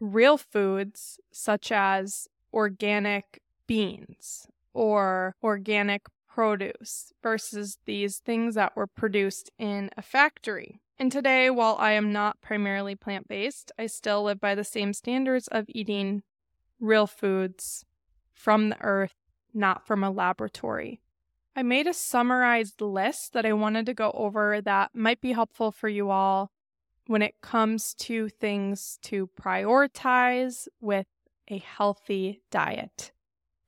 real 0.00 0.36
foods 0.36 1.20
such 1.30 1.70
as 1.70 2.26
organic 2.52 3.40
beans 3.66 4.48
or 4.72 5.34
organic 5.42 6.06
produce 6.28 7.12
versus 7.22 7.78
these 7.86 8.18
things 8.18 8.54
that 8.54 8.76
were 8.76 8.86
produced 8.86 9.50
in 9.58 9.90
a 9.96 10.02
factory. 10.02 10.80
And 10.98 11.10
today, 11.10 11.50
while 11.50 11.76
I 11.78 11.92
am 11.92 12.12
not 12.12 12.40
primarily 12.40 12.94
plant 12.94 13.26
based, 13.26 13.72
I 13.78 13.86
still 13.86 14.24
live 14.24 14.40
by 14.40 14.54
the 14.54 14.64
same 14.64 14.92
standards 14.92 15.48
of 15.48 15.64
eating 15.68 16.22
real 16.78 17.06
foods 17.06 17.84
from 18.32 18.68
the 18.68 18.80
earth, 18.80 19.14
not 19.52 19.86
from 19.86 20.04
a 20.04 20.10
laboratory. 20.10 21.00
I 21.56 21.62
made 21.62 21.86
a 21.86 21.94
summarized 21.94 22.80
list 22.80 23.32
that 23.32 23.44
I 23.44 23.52
wanted 23.52 23.86
to 23.86 23.94
go 23.94 24.12
over 24.12 24.60
that 24.60 24.90
might 24.94 25.20
be 25.20 25.32
helpful 25.32 25.72
for 25.72 25.88
you 25.88 26.10
all 26.10 26.52
when 27.06 27.22
it 27.22 27.40
comes 27.42 27.92
to 27.94 28.28
things 28.28 28.98
to 29.02 29.28
prioritize 29.40 30.68
with 30.80 31.06
a 31.48 31.58
healthy 31.58 32.40
diet. 32.50 33.10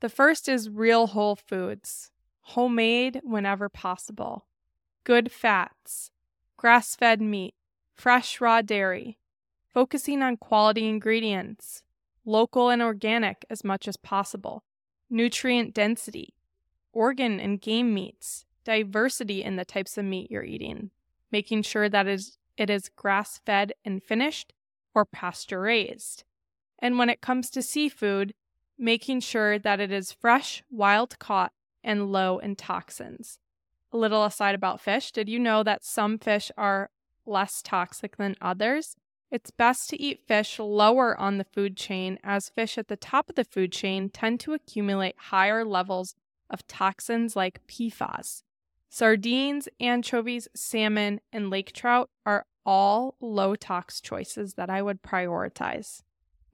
The 0.02 0.09
first 0.09 0.49
is 0.49 0.68
real 0.68 1.06
whole 1.06 1.37
foods, 1.37 2.11
homemade 2.40 3.21
whenever 3.23 3.68
possible, 3.68 4.47
good 5.04 5.30
fats, 5.30 6.11
grass 6.56 6.97
fed 6.97 7.21
meat, 7.21 7.54
fresh 7.94 8.40
raw 8.40 8.62
dairy, 8.62 9.16
focusing 9.73 10.21
on 10.21 10.38
quality 10.38 10.88
ingredients, 10.88 11.85
local 12.25 12.68
and 12.68 12.82
organic 12.82 13.44
as 13.49 13.62
much 13.62 13.87
as 13.87 13.97
possible, 13.97 14.64
nutrient 15.09 15.73
density, 15.73 16.35
organ 16.92 17.38
and 17.38 17.61
game 17.61 17.94
meats, 17.94 18.44
diversity 18.64 19.44
in 19.44 19.54
the 19.54 19.64
types 19.64 19.97
of 19.97 20.04
meat 20.04 20.32
you're 20.32 20.42
eating, 20.42 20.90
making 21.30 21.62
sure 21.62 21.88
that 21.88 22.09
it 22.09 22.68
is 22.68 22.88
grass 22.97 23.40
fed 23.47 23.73
and 23.85 24.02
finished 24.02 24.52
or 24.97 25.04
pasture 25.04 25.61
raised. 25.61 26.25
And 26.80 26.99
when 26.99 27.09
it 27.09 27.21
comes 27.21 27.50
to 27.50 27.62
seafood, 27.62 28.35
making 28.83 29.21
sure 29.21 29.61
that 29.61 29.79
it 29.79 29.93
is 29.93 30.12
fresh, 30.12 30.65
wild 30.69 31.17
caught, 31.21 31.53
and 31.85 32.11
low 32.11 32.39
in 32.39 32.57
toxins. 32.57 33.39
A 33.93 33.97
little 33.97 34.25
aside 34.25 34.57
about 34.57 34.81
fish 34.81 35.12
did 35.12 35.29
you 35.29 35.39
know 35.39 35.62
that 35.62 35.85
some 35.85 36.19
fish 36.19 36.51
are 36.59 36.91
less 37.25 37.62
toxic 37.62 38.17
than 38.17 38.35
others? 38.41 38.97
It's 39.31 39.53
best 39.53 39.89
to 39.91 40.01
eat 40.01 40.27
fish 40.27 40.59
lower 40.59 41.19
on 41.19 41.39
the 41.39 41.45
food 41.45 41.77
chain, 41.77 42.19
as 42.25 42.49
fish 42.49 42.77
at 42.77 42.89
the 42.89 42.97
top 42.97 43.31
of 43.31 43.37
the 43.37 43.45
food 43.45 43.71
chain 43.71 44.11
tend 44.11 44.41
to 44.41 44.53
accumulate 44.53 45.15
higher 45.17 45.65
levels 45.65 46.17
of 46.51 46.67
toxins 46.67 47.37
like 47.37 47.65
PFAS. 47.69 48.43
Sardines, 48.91 49.69
anchovies, 49.79 50.49
salmon, 50.55 51.21
and 51.33 51.51
lake 51.51 51.73
trout 51.73 52.11
are 52.27 52.47
all 52.67 53.15
low 53.21 53.55
tox 53.55 54.01
choices 54.01 54.55
that 54.55 54.69
I 54.69 54.83
would 54.83 55.03
prioritize. 55.03 56.03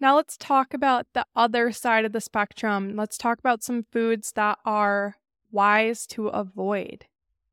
Now, 0.01 0.15
let's 0.15 0.37
talk 0.37 0.75
about 0.75 1.07
the 1.13 1.27
other 1.35 1.73
side 1.73 2.05
of 2.05 2.13
the 2.13 2.21
spectrum. 2.21 2.95
Let's 2.95 3.19
talk 3.19 3.41
about 3.41 3.65
some 3.65 3.85
foods 3.91 4.33
that 4.37 4.59
are 4.65 5.17
wise 5.51 6.07
to 6.09 6.29
avoid. 6.29 7.07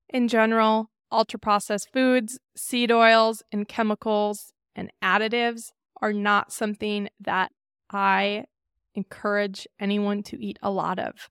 In 0.10 0.28
general, 0.28 0.92
ultra 1.12 1.40
processed 1.40 1.92
foods, 1.92 2.40
seed 2.56 2.92
oils, 2.92 3.42
and 3.52 3.68
chemicals 3.68 4.54
and 4.76 4.92
additives 5.04 5.72
are 6.02 6.14
not 6.14 6.52
something 6.52 7.10
that 7.20 7.52
I 7.90 8.46
encourage 8.94 9.68
anyone 9.80 10.22
to 10.24 10.44
eat 10.44 10.60
a 10.62 10.70
lot 10.70 11.00
of. 11.00 11.30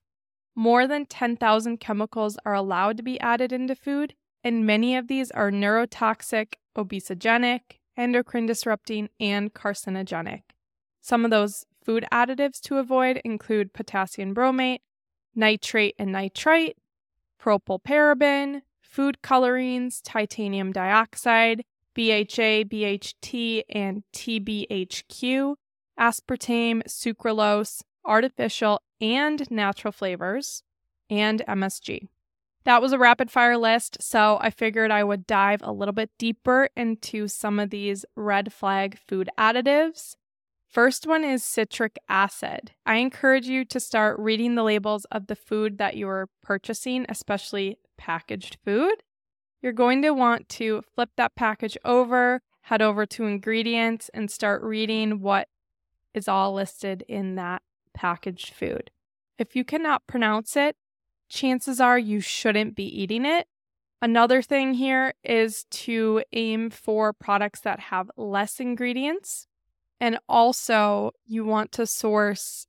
More 0.53 0.87
than 0.87 1.05
10,000 1.05 1.79
chemicals 1.79 2.37
are 2.45 2.53
allowed 2.53 2.97
to 2.97 3.03
be 3.03 3.19
added 3.19 3.53
into 3.53 3.75
food, 3.75 4.15
and 4.43 4.65
many 4.65 4.95
of 4.95 5.07
these 5.07 5.31
are 5.31 5.51
neurotoxic, 5.51 6.55
obesogenic, 6.77 7.79
endocrine 7.95 8.45
disrupting, 8.45 9.09
and 9.19 9.53
carcinogenic. 9.53 10.41
Some 11.05 11.23
of 11.23 11.29
those 11.29 11.67
food 11.83 12.03
additives 12.11 12.59
to 12.61 12.79
avoid 12.79 13.21
include 13.23 13.73
potassium 13.73 14.33
bromate, 14.33 14.79
nitrate 15.35 15.93
and 15.99 16.11
nitrite, 16.11 16.77
propylparaben, 17.39 18.63
food 18.81 19.21
colorings, 19.21 20.01
titanium 20.01 20.71
dioxide, 20.71 21.63
BHA, 21.93 22.65
BHT, 22.65 23.61
and 23.69 24.01
TBHQ, 24.13 25.55
aspartame, 25.99 26.81
sucralose, 26.87 27.83
artificial 28.03 28.81
and 28.99 29.51
natural 29.51 29.91
flavors, 29.91 30.63
and 31.07 31.43
MSG. 31.47 32.07
That 32.63 32.81
was 32.81 32.93
a 32.93 32.97
rapid 32.97 33.29
fire 33.29 33.57
list, 33.57 34.01
so 34.01 34.39
I 34.41 34.49
figured 34.49 34.89
I 34.89 35.03
would 35.03 35.27
dive 35.27 35.61
a 35.61 35.71
little 35.71 35.93
bit 35.93 36.09
deeper 36.17 36.69
into 36.75 37.27
some 37.27 37.59
of 37.59 37.69
these 37.69 38.05
red 38.15 38.51
flag 38.51 38.97
food 38.97 39.29
additives. 39.37 40.15
First 40.75 41.07
one 41.07 41.23
is 41.23 41.41
citric 41.41 41.97
acid. 42.09 42.71
I 42.85 42.97
encourage 42.97 43.47
you 43.47 43.63
to 43.63 43.79
start 43.79 44.19
reading 44.19 44.55
the 44.55 44.63
labels 44.63 45.05
of 45.05 45.27
the 45.27 45.35
food 45.37 45.77
that 45.77 45.95
you 45.95 46.05
are 46.09 46.27
purchasing, 46.43 47.05
especially 47.07 47.77
packaged 47.97 48.57
food. 48.65 48.95
You're 49.61 49.71
going 49.71 50.01
to 50.01 50.11
want 50.11 50.49
to 50.49 50.81
flip 50.93 51.11
that 51.15 51.33
package 51.37 51.77
over, 51.85 52.41
head 52.63 52.81
over 52.81 53.05
to 53.05 53.23
ingredients, 53.23 54.09
and 54.13 54.29
start 54.29 54.61
reading 54.63 55.21
what 55.21 55.47
is 56.13 56.27
all 56.27 56.53
listed 56.53 57.05
in 57.07 57.35
that 57.35 57.61
packaged 57.93 58.53
food. 58.53 58.91
If 59.39 59.55
you 59.55 59.63
cannot 59.63 60.05
pronounce 60.07 60.57
it, 60.57 60.75
chances 61.29 61.79
are 61.79 61.97
you 61.97 62.19
shouldn't 62.19 62.75
be 62.75 62.83
eating 62.83 63.25
it. 63.25 63.47
Another 64.01 64.41
thing 64.41 64.73
here 64.73 65.13
is 65.23 65.63
to 65.69 66.21
aim 66.33 66.69
for 66.69 67.13
products 67.13 67.61
that 67.61 67.79
have 67.79 68.11
less 68.17 68.59
ingredients. 68.59 69.47
And 69.99 70.19
also, 70.27 71.11
you 71.25 71.45
want 71.45 71.71
to 71.73 71.87
source, 71.87 72.67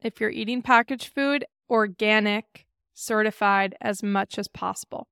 if 0.00 0.20
you're 0.20 0.30
eating 0.30 0.62
packaged 0.62 1.12
food, 1.12 1.44
organic, 1.68 2.66
certified 2.94 3.76
as 3.80 4.02
much 4.02 4.38
as 4.38 4.48
possible. 4.48 5.08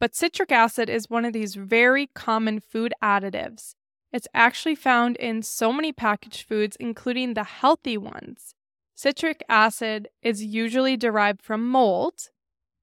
But 0.00 0.14
citric 0.14 0.52
acid 0.52 0.90
is 0.90 1.08
one 1.08 1.24
of 1.24 1.32
these 1.32 1.54
very 1.54 2.08
common 2.14 2.60
food 2.60 2.92
additives. 3.02 3.74
It's 4.12 4.28
actually 4.34 4.74
found 4.74 5.16
in 5.16 5.42
so 5.42 5.72
many 5.72 5.92
packaged 5.92 6.46
foods, 6.46 6.76
including 6.78 7.34
the 7.34 7.44
healthy 7.44 7.96
ones. 7.96 8.54
Citric 8.94 9.42
acid 9.48 10.08
is 10.22 10.44
usually 10.44 10.96
derived 10.96 11.42
from 11.42 11.68
mold, 11.68 12.30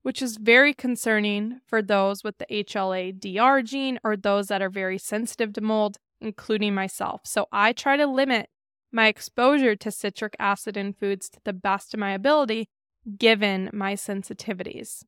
which 0.02 0.22
is 0.22 0.38
very 0.38 0.74
concerning 0.74 1.62
for 1.66 1.82
those 1.82 2.24
with 2.24 2.38
the 2.38 2.48
HLA-DR 2.52 3.62
gene 3.62 4.00
or 4.04 4.18
those 4.18 4.48
that 4.48 4.62
are 4.62 4.70
very 4.70 4.98
sensitive 4.98 5.54
to 5.54 5.62
mold, 5.62 6.00
including 6.22 6.74
myself. 6.74 7.22
So 7.26 7.48
I 7.52 7.74
try 7.74 7.98
to 7.98 8.06
limit 8.06 8.50
my 8.92 9.08
exposure 9.08 9.76
to 9.76 9.92
citric 9.92 10.36
acid 10.40 10.78
in 10.78 10.94
foods 10.94 11.30
to 11.30 11.40
the 11.44 11.54
best 11.54 11.94
of 11.94 12.00
my 12.00 12.12
ability, 12.12 12.70
given 13.18 13.70
my 13.74 13.94
sensitivities. 13.94 15.04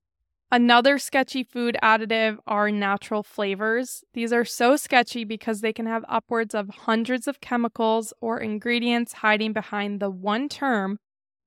Another 0.51 0.99
sketchy 0.99 1.43
food 1.43 1.77
additive 1.81 2.37
are 2.45 2.69
natural 2.69 3.23
flavors. 3.23 4.03
These 4.13 4.31
are 4.31 4.45
so 4.45 4.75
sketchy 4.75 5.23
because 5.23 5.61
they 5.61 5.73
can 5.73 5.87
have 5.87 6.05
upwards 6.07 6.53
of 6.53 6.69
hundreds 6.69 7.27
of 7.27 7.41
chemicals 7.41 8.13
or 8.21 8.39
ingredients 8.39 9.13
hiding 9.13 9.51
behind 9.51 9.99
the 9.99 10.11
one 10.11 10.47
term 10.47 10.99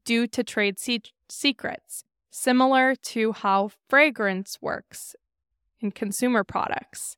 due 0.05 0.27
to 0.27 0.43
trade 0.43 0.81
se- 0.81 1.13
secrets, 1.29 2.03
similar 2.31 2.97
to 2.97 3.33
how 3.33 3.71
fragrance 3.89 4.59
works 4.61 5.15
in 5.81 5.93
consumer 5.93 6.43
products. 6.43 7.17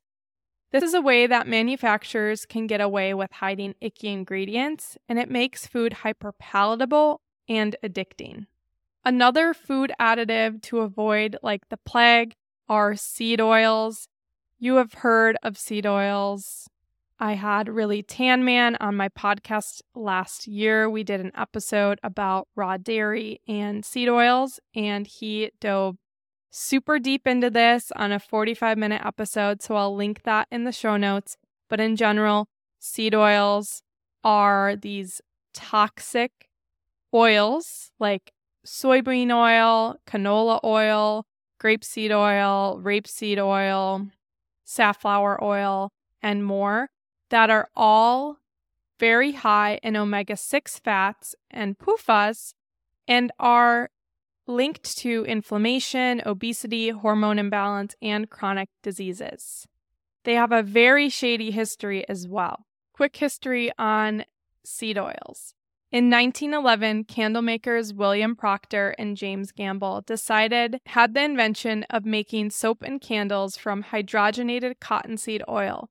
This 0.71 0.83
is 0.83 0.93
a 0.93 1.01
way 1.01 1.25
that 1.25 1.47
manufacturers 1.47 2.45
can 2.45 2.67
get 2.67 2.79
away 2.79 3.15
with 3.15 3.31
hiding 3.31 3.73
icky 3.81 4.09
ingredients, 4.09 4.97
and 5.07 5.17
it 5.17 5.29
makes 5.29 5.65
food 5.65 5.97
hyperpalatable 6.03 7.17
and 7.47 7.75
addicting. 7.83 8.45
Another 9.03 9.55
food 9.55 9.91
additive 9.99 10.61
to 10.63 10.79
avoid, 10.79 11.37
like 11.41 11.67
the 11.69 11.77
plague, 11.77 12.35
are 12.67 12.95
seed 12.95 13.41
oils. 13.41 14.07
You 14.59 14.75
have 14.75 14.93
heard 14.93 15.37
of 15.41 15.57
seed 15.57 15.87
oils. 15.87 16.69
I 17.19 17.33
had 17.33 17.67
Really 17.67 18.03
Tan 18.03 18.45
Man 18.45 18.77
on 18.79 18.95
my 18.95 19.09
podcast 19.09 19.81
last 19.95 20.47
year. 20.47 20.87
We 20.87 21.03
did 21.03 21.19
an 21.19 21.31
episode 21.35 21.99
about 22.03 22.47
raw 22.55 22.77
dairy 22.77 23.41
and 23.47 23.83
seed 23.83 24.07
oils, 24.07 24.59
and 24.75 25.07
he 25.07 25.49
dove 25.59 25.97
super 26.49 26.99
deep 26.99 27.27
into 27.27 27.49
this 27.49 27.91
on 27.95 28.11
a 28.11 28.19
45 28.19 28.77
minute 28.77 29.01
episode. 29.05 29.61
So 29.61 29.75
I'll 29.75 29.95
link 29.95 30.23
that 30.23 30.47
in 30.51 30.63
the 30.63 30.71
show 30.71 30.97
notes. 30.97 31.37
But 31.69 31.79
in 31.79 31.95
general, 31.95 32.47
seed 32.79 33.13
oils 33.13 33.83
are 34.23 34.75
these 34.75 35.21
toxic 35.53 36.49
oils 37.13 37.91
like 37.99 38.33
soybean 38.65 39.31
oil, 39.31 39.97
canola 40.07 40.59
oil, 40.63 41.25
grapeseed 41.61 42.11
oil, 42.11 42.79
rapeseed 42.83 43.37
oil, 43.37 44.07
safflower 44.63 45.43
oil, 45.43 45.91
and 46.21 46.45
more 46.45 46.89
that 47.29 47.49
are 47.49 47.69
all 47.75 48.37
very 48.99 49.31
high 49.31 49.79
in 49.81 49.95
omega 49.95 50.35
6 50.35 50.79
fats 50.79 51.35
and 51.49 51.77
PUFAs 51.77 52.53
and 53.07 53.31
are 53.39 53.89
linked 54.49 54.97
to 54.97 55.23
inflammation, 55.25 56.21
obesity, 56.25 56.89
hormone 56.89 57.39
imbalance, 57.39 57.95
and 58.01 58.29
chronic 58.29 58.67
diseases. 58.81 59.67
They 60.25 60.33
have 60.33 60.51
a 60.51 60.63
very 60.63 61.07
shady 61.07 61.51
history 61.51 62.07
as 62.09 62.27
well. 62.27 62.65
Quick 62.91 63.15
history 63.15 63.71
on 63.77 64.25
seed 64.65 64.97
oils. 64.97 65.53
In 65.91 66.09
1911, 66.09 67.05
candlemakers 67.05 67.93
William 67.93 68.35
Procter 68.35 68.93
and 68.99 69.15
James 69.15 69.51
Gamble 69.51 70.01
decided 70.05 70.81
had 70.87 71.13
the 71.13 71.23
invention 71.23 71.83
of 71.89 72.05
making 72.05 72.49
soap 72.49 72.83
and 72.83 72.99
candles 72.99 73.57
from 73.57 73.85
hydrogenated 73.85 74.79
cottonseed 74.79 75.41
oil. 75.47 75.89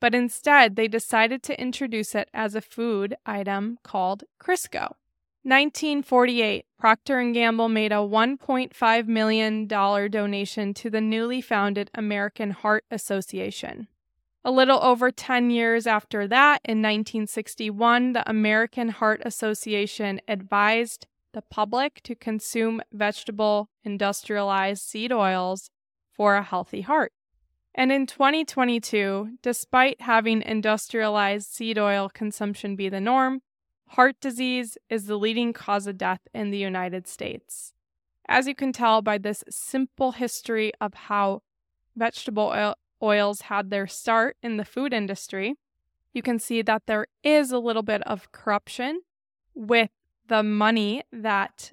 But 0.00 0.14
instead, 0.14 0.76
they 0.76 0.88
decided 0.88 1.42
to 1.44 1.60
introduce 1.60 2.14
it 2.14 2.28
as 2.34 2.54
a 2.54 2.60
food 2.60 3.16
item 3.24 3.78
called 3.82 4.24
Crisco. 4.38 4.94
1948, 5.48 6.66
Procter 6.78 7.22
& 7.22 7.32
Gamble 7.32 7.70
made 7.70 7.90
a 7.90 7.96
$1.5 7.96 9.06
million 9.06 9.66
donation 9.66 10.74
to 10.74 10.90
the 10.90 11.00
newly 11.00 11.40
founded 11.40 11.90
American 11.94 12.50
Heart 12.50 12.84
Association. 12.90 13.88
A 14.44 14.50
little 14.50 14.78
over 14.82 15.10
10 15.10 15.48
years 15.48 15.86
after 15.86 16.28
that, 16.28 16.60
in 16.66 16.82
1961, 16.82 18.12
the 18.12 18.28
American 18.28 18.90
Heart 18.90 19.22
Association 19.24 20.20
advised 20.28 21.06
the 21.32 21.40
public 21.40 22.02
to 22.02 22.14
consume 22.14 22.82
vegetable 22.92 23.70
industrialized 23.82 24.82
seed 24.82 25.12
oils 25.12 25.70
for 26.12 26.36
a 26.36 26.42
healthy 26.42 26.82
heart. 26.82 27.14
And 27.74 27.90
in 27.90 28.06
2022, 28.06 29.38
despite 29.40 30.02
having 30.02 30.42
industrialized 30.42 31.50
seed 31.50 31.78
oil 31.78 32.10
consumption 32.12 32.76
be 32.76 32.90
the 32.90 33.00
norm, 33.00 33.40
heart 33.90 34.16
disease 34.20 34.76
is 34.88 35.06
the 35.06 35.18
leading 35.18 35.52
cause 35.52 35.86
of 35.86 35.98
death 35.98 36.20
in 36.34 36.50
the 36.50 36.58
United 36.58 37.06
States. 37.06 37.72
As 38.28 38.46
you 38.46 38.54
can 38.54 38.72
tell 38.72 39.00
by 39.00 39.18
this 39.18 39.42
simple 39.48 40.12
history 40.12 40.72
of 40.80 40.94
how 40.94 41.42
vegetable 41.96 42.52
oil, 42.54 42.74
oils 43.02 43.42
had 43.42 43.70
their 43.70 43.86
start 43.86 44.36
in 44.42 44.56
the 44.56 44.64
food 44.64 44.92
industry, 44.92 45.54
you 46.12 46.22
can 46.22 46.38
see 46.38 46.62
that 46.62 46.82
there 46.86 47.06
is 47.22 47.50
a 47.52 47.58
little 47.58 47.82
bit 47.82 48.02
of 48.02 48.30
corruption 48.32 49.00
with 49.54 49.90
the 50.26 50.42
money 50.42 51.02
that 51.12 51.72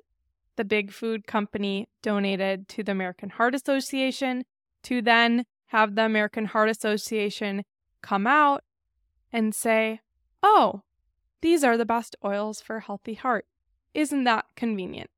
the 0.56 0.63
big 0.63 0.91
food 0.91 1.28
company 1.28 1.89
donated 2.01 2.67
to 2.69 2.84
the 2.84 2.91
American 2.91 3.30
Heart 3.30 3.56
Association 3.56 4.45
to 4.84 5.01
then 5.01 5.45
have 5.67 5.95
the 5.95 6.06
American 6.06 6.45
Heart 6.45 6.69
Association 6.69 7.63
come 8.01 8.25
out 8.25 8.63
and 9.34 9.54
say, 9.54 9.99
oh, 10.41 10.84
these 11.45 11.63
are 11.63 11.77
the 11.77 11.86
best 11.86 12.15
oils 12.25 12.60
for 12.60 12.77
a 12.77 12.81
healthy 12.81 13.13
heart. 13.13 13.45
Isn't 13.93 14.23
that 14.23 14.45
convenient? 14.55 15.12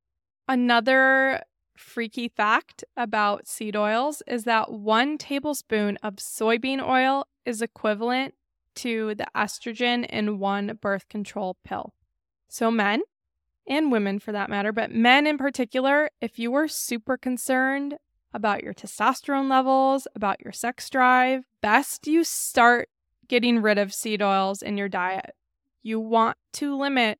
Another 0.46 1.42
freaky 1.78 2.28
fact 2.28 2.84
about 2.98 3.48
seed 3.48 3.78
oils 3.78 4.22
is 4.28 4.44
that 4.44 4.70
one 4.70 5.18
tablespoon 5.18 5.98
of 6.04 6.18
soybean 6.18 6.86
oil 6.86 7.28
is 7.46 7.62
equivalent 7.62 8.34
to 8.76 9.16
the 9.16 9.28
estrogen 9.34 10.06
in 10.08 10.38
one 10.38 10.78
birth 10.82 11.08
control 11.08 11.56
pill. 11.64 11.94
So, 12.50 12.72
men 12.72 13.04
and 13.66 13.90
women 13.90 14.20
for 14.20 14.34
that 14.34 14.50
matter, 14.50 14.74
but 14.74 14.92
men 14.92 15.28
in 15.28 15.38
particular, 15.38 16.10
if 16.20 16.38
you 16.38 16.54
are 16.56 16.68
super 16.68 17.16
concerned 17.16 18.00
about 18.34 18.64
your 18.64 18.74
testosterone 18.74 19.50
levels, 19.50 20.10
about 20.14 20.42
your 20.44 20.52
sex 20.52 20.90
drive, 20.90 21.46
best 21.62 22.06
you 22.06 22.26
start 22.26 22.90
getting 23.30 23.62
rid 23.62 23.78
of 23.78 23.94
seed 23.94 24.22
oils 24.22 24.62
in 24.62 24.78
your 24.78 24.90
diet. 24.90 25.34
You 25.88 26.02
want 26.02 26.36
to 26.52 26.78
limit 26.78 27.18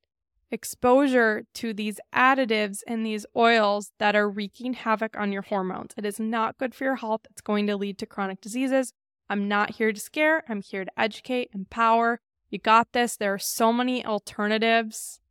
exposure 0.52 1.46
to 1.54 1.74
these 1.74 2.02
additives 2.14 2.80
and 2.86 3.06
these 3.06 3.26
oils 3.34 3.94
that 3.98 4.14
are 4.14 4.30
wreaking 4.30 4.74
havoc 4.74 5.16
on 5.18 5.32
your 5.32 5.44
hormones. 5.44 5.94
It 5.96 6.06
is 6.06 6.20
not 6.20 6.58
good 6.58 6.76
for 6.76 6.84
your 6.84 6.98
health. 6.98 7.22
It's 7.32 7.40
going 7.40 7.66
to 7.68 7.78
lead 7.78 7.98
to 8.00 8.06
chronic 8.06 8.42
diseases. 8.42 8.92
I'm 9.30 9.48
not 9.48 9.76
here 9.76 9.94
to 9.94 10.00
scare, 10.02 10.44
I'm 10.50 10.62
here 10.62 10.84
to 10.84 11.00
educate, 11.00 11.52
empower. 11.54 12.20
You 12.50 12.60
got 12.60 12.92
this. 12.92 13.16
There 13.16 13.34
are 13.34 13.40
so 13.40 13.72
many 13.72 14.06
alternatives. 14.06 15.22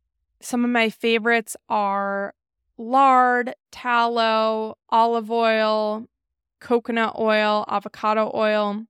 Some 0.41 0.65
of 0.65 0.71
my 0.71 0.89
favorites 0.89 1.55
are 1.69 2.33
lard, 2.75 3.53
tallow, 3.71 4.79
olive 4.89 5.29
oil, 5.29 6.07
coconut 6.59 7.13
oil, 7.19 7.65
avocado 7.67 8.31
oil. 8.33 8.85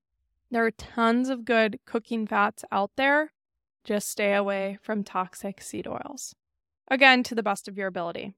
There 0.49 0.65
are 0.65 0.71
tons 0.71 1.27
of 1.27 1.43
good 1.43 1.81
cooking 1.85 2.25
fats 2.25 2.63
out 2.71 2.91
there. 2.95 3.33
Just 3.87 4.09
stay 4.09 4.33
away 4.33 4.77
from 4.81 5.05
toxic 5.05 5.61
seed 5.61 5.87
oils. 5.87 6.35
Again, 6.89 7.23
to 7.23 7.33
the 7.33 7.41
best 7.41 7.69
of 7.69 7.77
your 7.77 7.87
ability. 7.87 8.33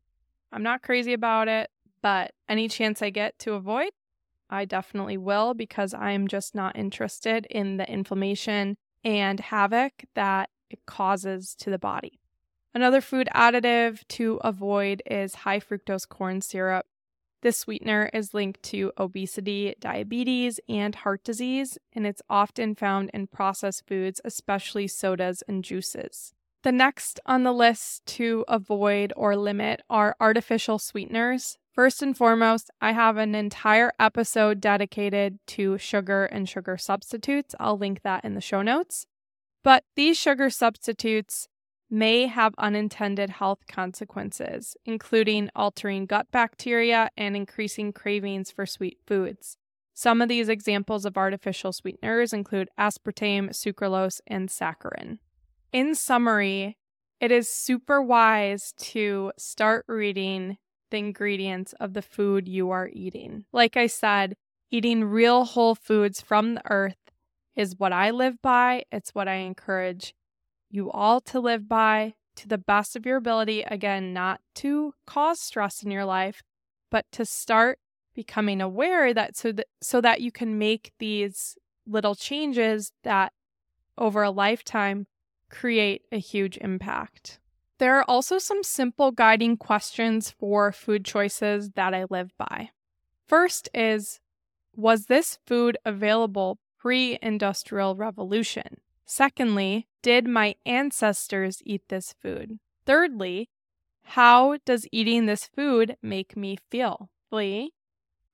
I'm 0.51 0.61
not 0.61 0.83
crazy 0.83 1.11
about 1.11 1.47
it, 1.47 1.71
but 2.03 2.33
any 2.47 2.67
chance 2.67 3.01
I 3.01 3.09
get 3.09 3.39
to 3.39 3.53
avoid, 3.53 3.89
I 4.47 4.65
definitely 4.65 5.17
will 5.17 5.55
because 5.55 5.95
I'm 5.95 6.27
just 6.27 6.53
not 6.53 6.75
interested 6.77 7.47
in 7.49 7.77
the 7.77 7.91
inflammation 7.91 8.77
and 9.03 9.39
havoc 9.39 9.93
that 10.13 10.51
it 10.69 10.85
causes 10.85 11.55
to 11.55 11.71
the 11.71 11.79
body. 11.79 12.19
Another 12.75 13.01
food 13.01 13.27
additive 13.33 14.07
to 14.09 14.39
avoid 14.43 15.01
is 15.09 15.33
high 15.33 15.59
fructose 15.59 16.07
corn 16.07 16.41
syrup. 16.41 16.85
This 17.41 17.57
sweetener 17.57 18.09
is 18.13 18.33
linked 18.33 18.61
to 18.63 18.91
obesity, 18.97 19.73
diabetes, 19.79 20.59
and 20.67 20.93
heart 20.93 21.23
disease, 21.23 21.77
and 21.93 22.05
it's 22.05 22.21
often 22.29 22.75
found 22.75 23.11
in 23.13 23.27
processed 23.27 23.87
foods, 23.87 24.19
especially 24.25 24.87
sodas 24.87 25.41
and 25.47 25.63
juices. 25.63 26.33
The 26.63 26.73
next 26.73 27.21
on 27.25 27.43
the 27.43 27.53
list 27.53 28.05
to 28.17 28.43
avoid 28.49 29.13
or 29.15 29.37
limit 29.37 29.81
are 29.89 30.17
artificial 30.19 30.77
sweeteners. 30.77 31.57
First 31.71 32.01
and 32.01 32.17
foremost, 32.17 32.69
I 32.81 32.91
have 32.91 33.15
an 33.15 33.33
entire 33.33 33.93
episode 33.97 34.59
dedicated 34.59 35.39
to 35.47 35.77
sugar 35.77 36.25
and 36.25 36.49
sugar 36.49 36.77
substitutes. 36.77 37.55
I'll 37.57 37.77
link 37.77 38.01
that 38.01 38.25
in 38.25 38.33
the 38.33 38.41
show 38.41 38.61
notes. 38.61 39.05
But 39.63 39.85
these 39.95 40.17
sugar 40.17 40.49
substitutes 40.49 41.47
may 41.89 42.27
have 42.27 42.53
unintended 42.57 43.29
health 43.29 43.59
consequences, 43.67 44.75
including 44.85 45.49
altering 45.55 46.05
gut 46.05 46.27
bacteria 46.31 47.09
and 47.17 47.35
increasing 47.35 47.91
cravings 47.91 48.51
for 48.51 48.65
sweet 48.65 48.99
foods. 49.07 49.57
Some 49.93 50.21
of 50.21 50.29
these 50.29 50.47
examples 50.47 51.05
of 51.05 51.17
artificial 51.17 51.73
sweeteners 51.73 52.31
include 52.31 52.69
aspartame, 52.79 53.49
sucralose, 53.49 54.21
and 54.27 54.47
saccharin. 54.47 55.17
In 55.73 55.93
summary, 55.93 56.77
it 57.19 57.31
is 57.31 57.49
super 57.49 58.01
wise 58.01 58.73
to 58.77 59.33
start 59.37 59.83
reading 59.87 60.57
the 60.89 60.97
ingredients 60.97 61.73
of 61.79 61.93
the 61.93 62.01
food 62.01 62.47
you 62.47 62.69
are 62.69 62.89
eating. 62.93 63.45
Like 63.51 63.75
I 63.75 63.87
said, 63.87 64.35
eating 64.71 65.03
real 65.03 65.43
whole 65.43 65.75
foods 65.75 66.21
from 66.21 66.55
the 66.55 66.61
earth 66.71 67.11
is 67.55 67.75
what 67.77 67.91
I 67.91 68.11
live 68.11 68.41
by. 68.41 68.83
It's 68.91 69.13
what 69.13 69.27
I 69.27 69.35
encourage 69.35 70.13
you 70.69 70.91
all 70.91 71.19
to 71.21 71.39
live 71.39 71.67
by 71.67 72.13
to 72.35 72.47
the 72.47 72.57
best 72.57 72.95
of 72.95 73.05
your 73.05 73.17
ability. 73.17 73.63
Again, 73.63 74.13
not 74.13 74.41
to 74.55 74.93
cause 75.05 75.39
stress 75.39 75.83
in 75.83 75.91
your 75.91 76.05
life, 76.05 76.41
but 76.89 77.05
to 77.11 77.25
start 77.25 77.79
becoming 78.15 78.61
aware 78.61 79.13
that 79.13 79.35
so 79.35 79.51
that 79.51 79.67
so 79.81 80.01
that 80.01 80.21
you 80.21 80.31
can 80.31 80.57
make 80.57 80.91
these 80.99 81.57
little 81.85 82.15
changes 82.15 82.91
that 83.03 83.33
over 83.97 84.23
a 84.23 84.31
lifetime 84.31 85.07
create 85.49 86.03
a 86.11 86.17
huge 86.17 86.57
impact. 86.57 87.39
There 87.79 87.97
are 87.97 88.05
also 88.07 88.37
some 88.37 88.63
simple 88.63 89.11
guiding 89.11 89.57
questions 89.57 90.31
for 90.31 90.71
food 90.71 91.05
choices 91.05 91.71
that 91.71 91.93
I 91.93 92.05
live 92.09 92.31
by. 92.37 92.69
First 93.27 93.69
is 93.73 94.19
Was 94.75 95.05
this 95.05 95.39
food 95.45 95.77
available 95.85 96.59
pre 96.77 97.17
industrial 97.21 97.95
revolution? 97.95 98.77
Secondly, 99.11 99.87
did 100.03 100.27
my 100.27 100.53
ancestors 100.67 101.63
eat 101.65 101.81
this 101.89 102.13
food? 102.21 102.59
Thirdly, 102.85 103.49
how 104.03 104.57
does 104.65 104.87
eating 104.91 105.25
this 105.25 105.47
food 105.47 105.97
make 106.03 106.37
me 106.37 106.59
feel? 106.69 107.09
Lee, 107.31 107.73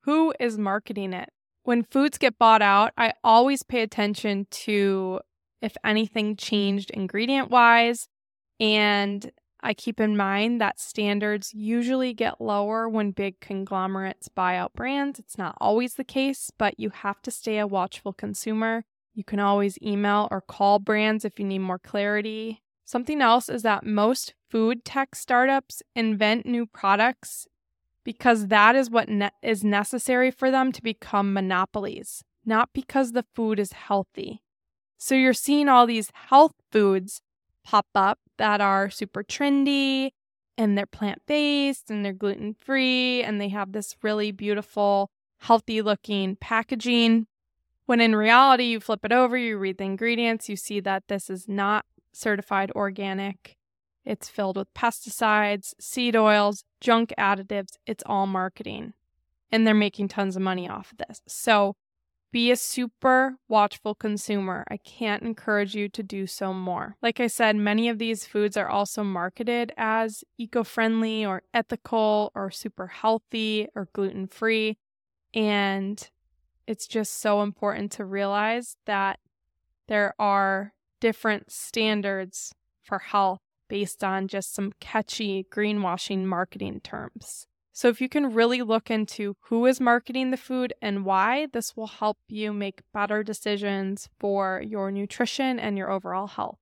who 0.01 0.33
is 0.37 0.57
marketing 0.57 1.13
it? 1.13 1.29
When 1.63 1.83
foods 1.83 2.17
get 2.17 2.37
bought 2.37 2.61
out, 2.61 2.91
I 2.97 3.13
always 3.23 3.63
pay 3.63 3.83
attention 3.83 4.47
to 4.51 5.21
if 5.61 5.77
anything 5.85 6.35
changed 6.35 6.91
ingredient 6.91 7.49
wise. 7.49 8.09
And 8.59 9.31
I 9.61 9.73
keep 9.73 10.01
in 10.01 10.17
mind 10.17 10.59
that 10.59 10.81
standards 10.81 11.53
usually 11.53 12.13
get 12.13 12.41
lower 12.41 12.89
when 12.89 13.11
big 13.11 13.39
conglomerates 13.39 14.27
buy 14.27 14.57
out 14.57 14.73
brands. 14.73 15.19
It's 15.19 15.37
not 15.37 15.55
always 15.61 15.93
the 15.93 16.03
case, 16.03 16.51
but 16.57 16.81
you 16.81 16.89
have 16.89 17.21
to 17.21 17.31
stay 17.31 17.59
a 17.59 17.65
watchful 17.65 18.11
consumer. 18.11 18.83
You 19.15 19.23
can 19.23 19.39
always 19.39 19.81
email 19.81 20.27
or 20.29 20.41
call 20.41 20.77
brands 20.79 21.23
if 21.23 21.39
you 21.39 21.45
need 21.45 21.59
more 21.59 21.79
clarity. 21.79 22.61
Something 22.83 23.21
else 23.21 23.47
is 23.47 23.63
that 23.63 23.85
most 23.85 24.35
food 24.49 24.83
tech 24.83 25.15
startups 25.15 25.81
invent 25.95 26.45
new 26.45 26.65
products 26.65 27.47
because 28.03 28.47
that 28.47 28.75
is 28.75 28.89
what 28.89 29.07
ne- 29.07 29.31
is 29.41 29.63
necessary 29.63 30.31
for 30.31 30.51
them 30.51 30.73
to 30.73 30.83
become 30.83 31.33
monopolies, 31.33 32.23
not 32.45 32.69
because 32.73 33.13
the 33.13 33.25
food 33.33 33.57
is 33.57 33.71
healthy. 33.71 34.43
So 34.97 35.15
you're 35.15 35.33
seeing 35.33 35.69
all 35.69 35.87
these 35.87 36.11
health 36.13 36.53
foods 36.69 37.21
pop 37.63 37.87
up 37.95 38.19
that 38.37 38.59
are 38.59 38.89
super 38.89 39.23
trendy 39.23 40.11
and 40.57 40.77
they're 40.77 40.85
plant 40.85 41.21
based 41.25 41.89
and 41.89 42.03
they're 42.03 42.13
gluten 42.13 42.53
free 42.53 43.23
and 43.23 43.39
they 43.39 43.49
have 43.49 43.71
this 43.71 43.95
really 44.03 44.31
beautiful, 44.31 45.09
healthy 45.39 45.81
looking 45.81 46.35
packaging. 46.35 47.27
When 47.85 48.01
in 48.01 48.15
reality, 48.15 48.65
you 48.65 48.79
flip 48.79 49.05
it 49.05 49.11
over, 49.11 49.37
you 49.37 49.57
read 49.57 49.77
the 49.77 49.83
ingredients, 49.83 50.49
you 50.49 50.55
see 50.55 50.79
that 50.81 51.03
this 51.07 51.29
is 51.29 51.47
not 51.47 51.85
certified 52.13 52.71
organic. 52.75 53.57
It's 54.03 54.29
filled 54.29 54.57
with 54.57 54.73
pesticides, 54.73 55.73
seed 55.79 56.15
oils, 56.15 56.63
junk 56.79 57.13
additives. 57.17 57.77
It's 57.85 58.03
all 58.05 58.27
marketing. 58.27 58.93
And 59.51 59.65
they're 59.65 59.73
making 59.73 60.07
tons 60.07 60.35
of 60.35 60.41
money 60.41 60.69
off 60.69 60.91
of 60.91 61.07
this. 61.07 61.21
So 61.27 61.75
be 62.31 62.51
a 62.51 62.55
super 62.55 63.37
watchful 63.47 63.95
consumer. 63.95 64.65
I 64.69 64.77
can't 64.77 65.23
encourage 65.23 65.73
you 65.73 65.87
to 65.89 66.03
do 66.03 66.27
so 66.27 66.53
more. 66.53 66.97
Like 67.01 67.19
I 67.19 67.27
said, 67.27 67.55
many 67.55 67.87
of 67.87 67.97
these 67.97 68.25
foods 68.25 68.57
are 68.57 68.67
also 68.67 69.03
marketed 69.03 69.71
as 69.77 70.23
eco 70.37 70.63
friendly 70.63 71.25
or 71.25 71.43
ethical 71.53 72.31
or 72.35 72.51
super 72.51 72.87
healthy 72.87 73.69
or 73.73 73.87
gluten 73.93 74.27
free. 74.27 74.77
And 75.33 76.09
it's 76.67 76.87
just 76.87 77.19
so 77.19 77.41
important 77.41 77.91
to 77.93 78.05
realize 78.05 78.77
that 78.85 79.19
there 79.87 80.13
are 80.19 80.73
different 80.99 81.51
standards 81.51 82.53
for 82.81 82.99
health 82.99 83.39
based 83.67 84.03
on 84.03 84.27
just 84.27 84.53
some 84.53 84.73
catchy 84.79 85.45
greenwashing 85.51 86.25
marketing 86.25 86.79
terms. 86.81 87.47
So, 87.73 87.89
if 87.89 87.99
you 87.99 88.07
can 88.07 88.33
really 88.33 88.61
look 88.61 88.89
into 88.89 89.35
who 89.49 89.65
is 89.65 89.81
marketing 89.81 90.31
the 90.31 90.37
food 90.37 90.73
and 90.81 91.03
why, 91.03 91.47
this 91.51 91.75
will 91.75 91.87
help 91.87 92.17
you 92.29 92.53
make 92.53 92.81
better 92.93 93.21
decisions 93.21 94.07
for 94.17 94.63
your 94.65 94.91
nutrition 94.91 95.59
and 95.59 95.77
your 95.77 95.91
overall 95.91 96.27
health. 96.27 96.57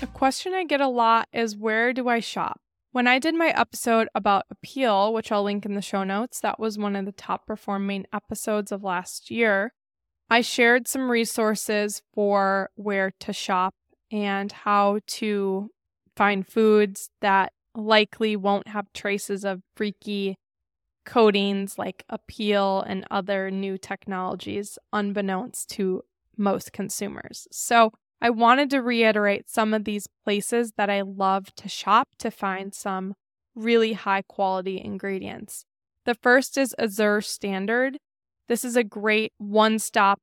A 0.00 0.06
question 0.14 0.54
I 0.54 0.64
get 0.64 0.80
a 0.80 0.88
lot 0.88 1.28
is 1.32 1.54
where 1.54 1.92
do 1.92 2.08
I 2.08 2.20
shop? 2.20 2.62
When 2.92 3.06
I 3.06 3.18
did 3.18 3.34
my 3.34 3.48
episode 3.48 4.08
about 4.14 4.44
Apeel, 4.54 5.14
which 5.14 5.32
I'll 5.32 5.42
link 5.42 5.64
in 5.64 5.74
the 5.74 5.80
show 5.80 6.04
notes, 6.04 6.40
that 6.40 6.60
was 6.60 6.76
one 6.76 6.94
of 6.94 7.06
the 7.06 7.12
top 7.12 7.46
performing 7.46 8.04
episodes 8.12 8.70
of 8.70 8.84
last 8.84 9.30
year. 9.30 9.72
I 10.28 10.42
shared 10.42 10.86
some 10.86 11.10
resources 11.10 12.02
for 12.12 12.68
where 12.74 13.10
to 13.20 13.32
shop 13.32 13.74
and 14.10 14.52
how 14.52 15.00
to 15.06 15.70
find 16.16 16.46
foods 16.46 17.08
that 17.22 17.54
likely 17.74 18.36
won't 18.36 18.68
have 18.68 18.92
traces 18.92 19.42
of 19.42 19.62
freaky 19.74 20.36
coatings 21.06 21.78
like 21.78 22.04
Apeel 22.12 22.84
and 22.86 23.06
other 23.10 23.50
new 23.50 23.78
technologies, 23.78 24.78
unbeknownst 24.92 25.70
to 25.70 26.02
most 26.36 26.74
consumers. 26.74 27.48
So, 27.50 27.94
I 28.22 28.30
wanted 28.30 28.70
to 28.70 28.80
reiterate 28.80 29.50
some 29.50 29.74
of 29.74 29.84
these 29.84 30.06
places 30.24 30.74
that 30.76 30.88
I 30.88 31.00
love 31.00 31.52
to 31.56 31.68
shop 31.68 32.10
to 32.20 32.30
find 32.30 32.72
some 32.72 33.14
really 33.56 33.94
high 33.94 34.22
quality 34.22 34.80
ingredients. 34.80 35.64
The 36.04 36.14
first 36.14 36.56
is 36.56 36.72
Azure 36.78 37.20
Standard. 37.20 37.98
This 38.46 38.64
is 38.64 38.76
a 38.76 38.84
great 38.84 39.32
one 39.38 39.80
stop 39.80 40.20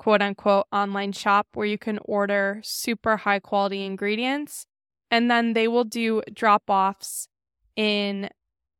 quote 0.00 0.20
unquote 0.20 0.66
online 0.72 1.12
shop 1.12 1.46
where 1.54 1.66
you 1.66 1.78
can 1.78 2.00
order 2.04 2.60
super 2.64 3.18
high 3.18 3.38
quality 3.38 3.84
ingredients 3.84 4.66
and 5.08 5.30
then 5.30 5.52
they 5.52 5.68
will 5.68 5.84
do 5.84 6.22
drop 6.32 6.64
offs 6.68 7.28
in 7.76 8.30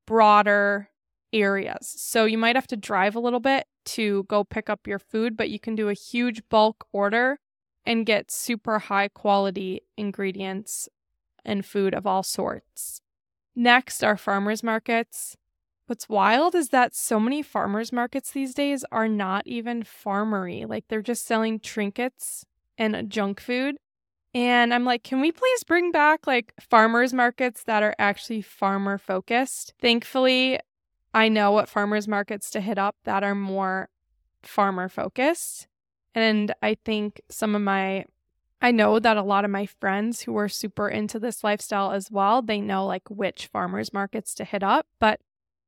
broader 0.04 0.90
areas. 1.32 1.94
So 1.96 2.24
you 2.24 2.38
might 2.38 2.56
have 2.56 2.66
to 2.68 2.76
drive 2.76 3.14
a 3.14 3.20
little 3.20 3.40
bit 3.40 3.66
to 3.84 4.24
go 4.24 4.42
pick 4.42 4.68
up 4.68 4.88
your 4.88 4.98
food, 4.98 5.36
but 5.36 5.48
you 5.48 5.60
can 5.60 5.76
do 5.76 5.88
a 5.88 5.94
huge 5.94 6.42
bulk 6.48 6.84
order 6.92 7.38
and 7.88 8.04
get 8.04 8.30
super 8.30 8.78
high 8.78 9.08
quality 9.08 9.80
ingredients 9.96 10.90
and 11.42 11.64
food 11.64 11.94
of 11.94 12.06
all 12.06 12.22
sorts. 12.22 13.00
Next 13.56 14.04
are 14.04 14.18
farmers 14.18 14.62
markets. 14.62 15.38
What's 15.86 16.06
wild 16.06 16.54
is 16.54 16.68
that 16.68 16.94
so 16.94 17.18
many 17.18 17.40
farmers 17.40 17.90
markets 17.90 18.30
these 18.30 18.52
days 18.52 18.84
are 18.92 19.08
not 19.08 19.46
even 19.46 19.84
farmery. 19.84 20.68
Like 20.68 20.84
they're 20.88 21.00
just 21.00 21.24
selling 21.24 21.60
trinkets 21.60 22.44
and 22.76 23.08
junk 23.08 23.40
food. 23.40 23.76
And 24.34 24.74
I'm 24.74 24.84
like, 24.84 25.02
can 25.02 25.22
we 25.22 25.32
please 25.32 25.64
bring 25.64 25.90
back 25.90 26.26
like 26.26 26.52
farmers 26.60 27.14
markets 27.14 27.62
that 27.64 27.82
are 27.82 27.94
actually 27.98 28.42
farmer 28.42 28.98
focused? 28.98 29.72
Thankfully, 29.80 30.60
I 31.14 31.30
know 31.30 31.52
what 31.52 31.70
farmers 31.70 32.06
markets 32.06 32.50
to 32.50 32.60
hit 32.60 32.76
up 32.76 32.96
that 33.04 33.24
are 33.24 33.34
more 33.34 33.88
farmer 34.42 34.90
focused. 34.90 35.67
And 36.18 36.52
I 36.62 36.76
think 36.84 37.20
some 37.28 37.54
of 37.54 37.62
my 37.62 38.06
I 38.60 38.72
know 38.72 38.98
that 38.98 39.16
a 39.16 39.22
lot 39.22 39.44
of 39.44 39.52
my 39.52 39.66
friends 39.66 40.22
who 40.22 40.36
are 40.36 40.48
super 40.48 40.88
into 40.88 41.20
this 41.20 41.44
lifestyle 41.44 41.92
as 41.92 42.10
well, 42.10 42.42
they 42.42 42.60
know 42.60 42.84
like 42.84 43.08
which 43.08 43.46
farmers 43.46 43.92
markets 43.92 44.34
to 44.34 44.44
hit 44.44 44.64
up, 44.64 44.88
but 44.98 45.20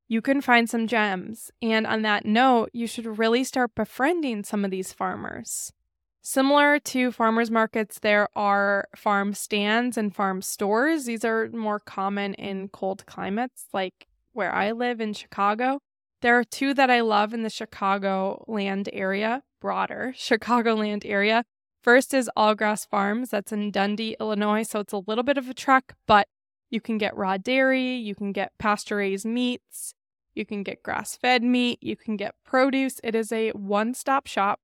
you 0.09 0.21
can 0.21 0.41
find 0.41 0.69
some 0.69 0.89
gems. 0.89 1.53
And 1.63 1.87
on 1.87 2.03
that 2.03 2.27
note, 2.27 2.71
you 2.73 2.89
should 2.89 3.19
really 3.19 3.45
start 3.45 3.77
befriending 3.77 4.43
some 4.43 4.65
of 4.65 4.73
these 4.73 4.93
farmers. 4.93 5.73
Similar 6.21 6.81
to 6.81 7.13
farmers 7.13 7.49
markets, 7.49 8.01
there 8.01 8.29
are 8.35 8.89
farm 8.97 9.35
stands 9.35 9.97
and 9.97 10.13
farm 10.13 10.43
stores. 10.43 11.05
These 11.05 11.25
are 11.25 11.49
more 11.51 11.79
common 11.79 12.35
in 12.35 12.71
cold 12.71 13.07
climates, 13.07 13.67
like 13.73 14.09
where 14.33 14.53
I 14.53 14.73
live 14.73 15.01
in 15.01 15.13
Chicago. 15.13 15.79
There 16.23 16.37
are 16.37 16.45
two 16.45 16.75
that 16.75 16.91
I 16.91 17.03
love 17.03 17.33
in 17.33 17.45
the 17.45 17.51
Chicago 17.51 18.45
land 18.49 18.89
area, 18.93 19.45
broader 19.61 20.15
Chicagoland 20.17 21.03
area. 21.05 21.45
First 21.83 22.13
is 22.13 22.31
All 22.37 22.55
Grass 22.55 22.85
Farms, 22.85 23.31
that's 23.31 23.53
in 23.53 23.71
Dundee, 23.71 24.17
Illinois. 24.21 24.63
So 24.65 24.81
it's 24.81 24.93
a 24.93 25.03
little 25.07 25.25
bit 25.25 25.39
of 25.39 25.49
a 25.49 25.55
trek, 25.55 25.95
but 26.07 26.29
you 26.69 26.81
can 26.81 26.99
get 26.99 27.17
raw 27.17 27.37
dairy, 27.37 27.95
you 27.95 28.15
can 28.15 28.33
get 28.33 28.53
pasture 28.59 28.97
raised 28.97 29.25
meats, 29.27 29.95
you 30.35 30.47
can 30.47 30.63
get 30.63 30.83
grass 30.83 31.17
fed 31.17 31.43
meat, 31.43 31.79
you 31.83 31.97
can 31.97 32.17
get 32.17 32.35
produce. 32.45 33.01
It 33.03 33.15
is 33.15 33.33
a 33.33 33.51
one 33.51 33.95
stop 33.95 34.27
shop. 34.27 34.61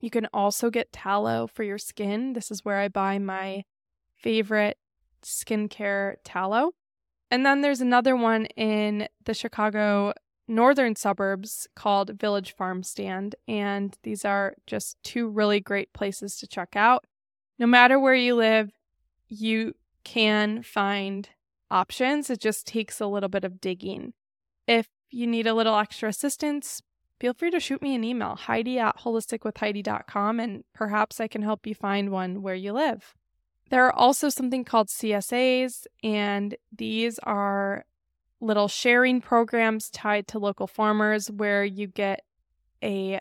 You 0.00 0.10
can 0.10 0.26
also 0.32 0.70
get 0.70 0.92
tallow 0.92 1.46
for 1.46 1.62
your 1.62 1.78
skin. 1.78 2.34
This 2.34 2.50
is 2.50 2.64
where 2.64 2.78
I 2.78 2.88
buy 2.88 3.18
my 3.18 3.64
favorite 4.16 4.78
skincare 5.22 6.16
tallow. 6.24 6.72
And 7.30 7.44
then 7.44 7.62
there's 7.62 7.80
another 7.80 8.14
one 8.16 8.46
in 8.56 9.08
the 9.24 9.34
Chicago 9.34 10.12
northern 10.46 10.96
suburbs 10.96 11.66
called 11.74 12.18
Village 12.18 12.54
Farmstand. 12.56 13.34
And 13.48 13.96
these 14.02 14.24
are 14.24 14.54
just 14.66 15.02
two 15.02 15.28
really 15.28 15.60
great 15.60 15.92
places 15.92 16.36
to 16.38 16.46
check 16.46 16.76
out. 16.76 17.06
No 17.58 17.66
matter 17.66 17.98
where 17.98 18.14
you 18.14 18.34
live, 18.34 18.72
you 19.28 19.74
can 20.04 20.62
find 20.62 21.28
options. 21.70 22.30
It 22.30 22.40
just 22.40 22.66
takes 22.66 23.00
a 23.00 23.06
little 23.06 23.28
bit 23.28 23.44
of 23.44 23.60
digging. 23.60 24.12
If 24.66 24.88
you 25.10 25.26
need 25.26 25.46
a 25.46 25.54
little 25.54 25.76
extra 25.76 26.08
assistance, 26.08 26.82
feel 27.20 27.34
free 27.34 27.50
to 27.50 27.60
shoot 27.60 27.82
me 27.82 27.94
an 27.94 28.04
email, 28.04 28.36
Heidi 28.36 28.78
at 28.78 28.98
holisticwithheidi.com, 28.98 30.40
and 30.40 30.64
perhaps 30.74 31.20
I 31.20 31.28
can 31.28 31.42
help 31.42 31.66
you 31.66 31.74
find 31.74 32.10
one 32.10 32.42
where 32.42 32.54
you 32.54 32.72
live. 32.72 33.14
There 33.70 33.86
are 33.86 33.94
also 33.94 34.28
something 34.28 34.64
called 34.64 34.88
CSAs, 34.88 35.86
and 36.02 36.56
these 36.76 37.18
are 37.20 37.84
little 38.44 38.68
sharing 38.68 39.20
programs 39.20 39.90
tied 39.90 40.28
to 40.28 40.38
local 40.38 40.66
farmers 40.66 41.30
where 41.30 41.64
you 41.64 41.86
get 41.86 42.22
a 42.82 43.20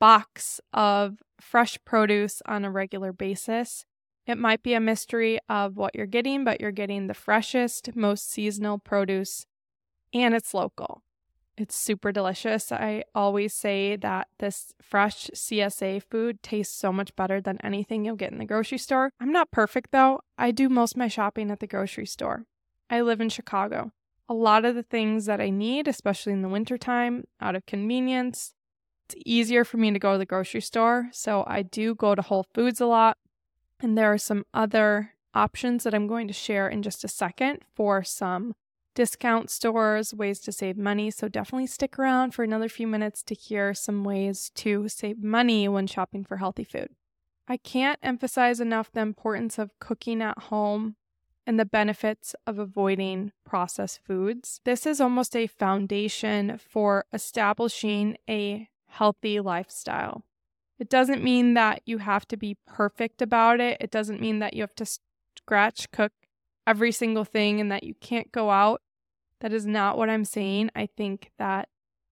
box 0.00 0.60
of 0.72 1.22
fresh 1.40 1.78
produce 1.84 2.42
on 2.46 2.64
a 2.64 2.70
regular 2.70 3.12
basis. 3.12 3.84
It 4.26 4.38
might 4.38 4.62
be 4.62 4.74
a 4.74 4.80
mystery 4.80 5.38
of 5.48 5.76
what 5.76 5.94
you're 5.94 6.06
getting, 6.06 6.44
but 6.44 6.60
you're 6.60 6.70
getting 6.70 7.06
the 7.06 7.14
freshest, 7.14 7.94
most 7.94 8.30
seasonal 8.30 8.78
produce, 8.78 9.46
and 10.14 10.34
it's 10.34 10.54
local. 10.54 11.02
It's 11.56 11.76
super 11.76 12.12
delicious. 12.12 12.72
I 12.72 13.04
always 13.14 13.52
say 13.52 13.96
that 13.96 14.28
this 14.38 14.72
fresh 14.80 15.28
CSA 15.34 16.02
food 16.02 16.42
tastes 16.42 16.74
so 16.74 16.92
much 16.92 17.14
better 17.14 17.40
than 17.40 17.58
anything 17.62 18.04
you'll 18.04 18.16
get 18.16 18.32
in 18.32 18.38
the 18.38 18.46
grocery 18.46 18.78
store. 18.78 19.12
I'm 19.20 19.32
not 19.32 19.50
perfect 19.50 19.90
though. 19.92 20.20
I 20.38 20.50
do 20.50 20.68
most 20.68 20.96
my 20.96 21.08
shopping 21.08 21.50
at 21.50 21.60
the 21.60 21.66
grocery 21.66 22.06
store. 22.06 22.46
I 22.88 23.02
live 23.02 23.20
in 23.20 23.28
Chicago 23.28 23.92
a 24.32 24.34
lot 24.34 24.64
of 24.64 24.74
the 24.74 24.82
things 24.82 25.26
that 25.26 25.42
I 25.42 25.50
need, 25.50 25.86
especially 25.86 26.32
in 26.32 26.40
the 26.40 26.48
wintertime, 26.48 27.24
out 27.38 27.54
of 27.54 27.66
convenience. 27.66 28.54
It's 29.04 29.22
easier 29.26 29.62
for 29.62 29.76
me 29.76 29.90
to 29.92 29.98
go 29.98 30.12
to 30.12 30.18
the 30.18 30.24
grocery 30.24 30.62
store, 30.62 31.10
so 31.12 31.44
I 31.46 31.60
do 31.60 31.94
go 31.94 32.14
to 32.14 32.22
Whole 32.22 32.46
Foods 32.54 32.80
a 32.80 32.86
lot. 32.86 33.18
And 33.80 33.98
there 33.98 34.10
are 34.10 34.16
some 34.16 34.46
other 34.54 35.12
options 35.34 35.84
that 35.84 35.92
I'm 35.92 36.06
going 36.06 36.28
to 36.28 36.32
share 36.32 36.66
in 36.66 36.82
just 36.82 37.04
a 37.04 37.08
second 37.08 37.58
for 37.74 38.02
some 38.02 38.54
discount 38.94 39.50
stores, 39.50 40.14
ways 40.14 40.40
to 40.40 40.52
save 40.52 40.78
money. 40.78 41.10
So 41.10 41.28
definitely 41.28 41.66
stick 41.66 41.98
around 41.98 42.32
for 42.32 42.42
another 42.42 42.70
few 42.70 42.86
minutes 42.86 43.22
to 43.24 43.34
hear 43.34 43.74
some 43.74 44.02
ways 44.02 44.50
to 44.54 44.88
save 44.88 45.22
money 45.22 45.68
when 45.68 45.86
shopping 45.86 46.24
for 46.24 46.38
healthy 46.38 46.64
food. 46.64 46.88
I 47.46 47.58
can't 47.58 47.98
emphasize 48.02 48.60
enough 48.60 48.90
the 48.90 49.00
importance 49.00 49.58
of 49.58 49.78
cooking 49.78 50.22
at 50.22 50.44
home 50.44 50.96
and 51.46 51.58
the 51.58 51.64
benefits 51.64 52.34
of 52.46 52.58
avoiding 52.58 53.32
processed 53.44 54.00
foods. 54.04 54.60
This 54.64 54.86
is 54.86 55.00
almost 55.00 55.34
a 55.36 55.46
foundation 55.46 56.58
for 56.58 57.04
establishing 57.12 58.16
a 58.28 58.68
healthy 58.86 59.40
lifestyle. 59.40 60.24
It 60.78 60.88
doesn't 60.88 61.22
mean 61.22 61.54
that 61.54 61.82
you 61.84 61.98
have 61.98 62.26
to 62.28 62.36
be 62.36 62.56
perfect 62.66 63.22
about 63.22 63.60
it. 63.60 63.78
It 63.80 63.90
doesn't 63.90 64.20
mean 64.20 64.38
that 64.40 64.54
you 64.54 64.62
have 64.62 64.74
to 64.76 64.98
scratch 65.36 65.90
cook 65.90 66.12
every 66.66 66.92
single 66.92 67.24
thing 67.24 67.60
and 67.60 67.70
that 67.70 67.84
you 67.84 67.94
can't 67.94 68.32
go 68.32 68.50
out. 68.50 68.82
That 69.40 69.52
is 69.52 69.66
not 69.66 69.96
what 69.96 70.10
I'm 70.10 70.24
saying. 70.24 70.70
I 70.74 70.86
think 70.86 71.30
that 71.38 71.68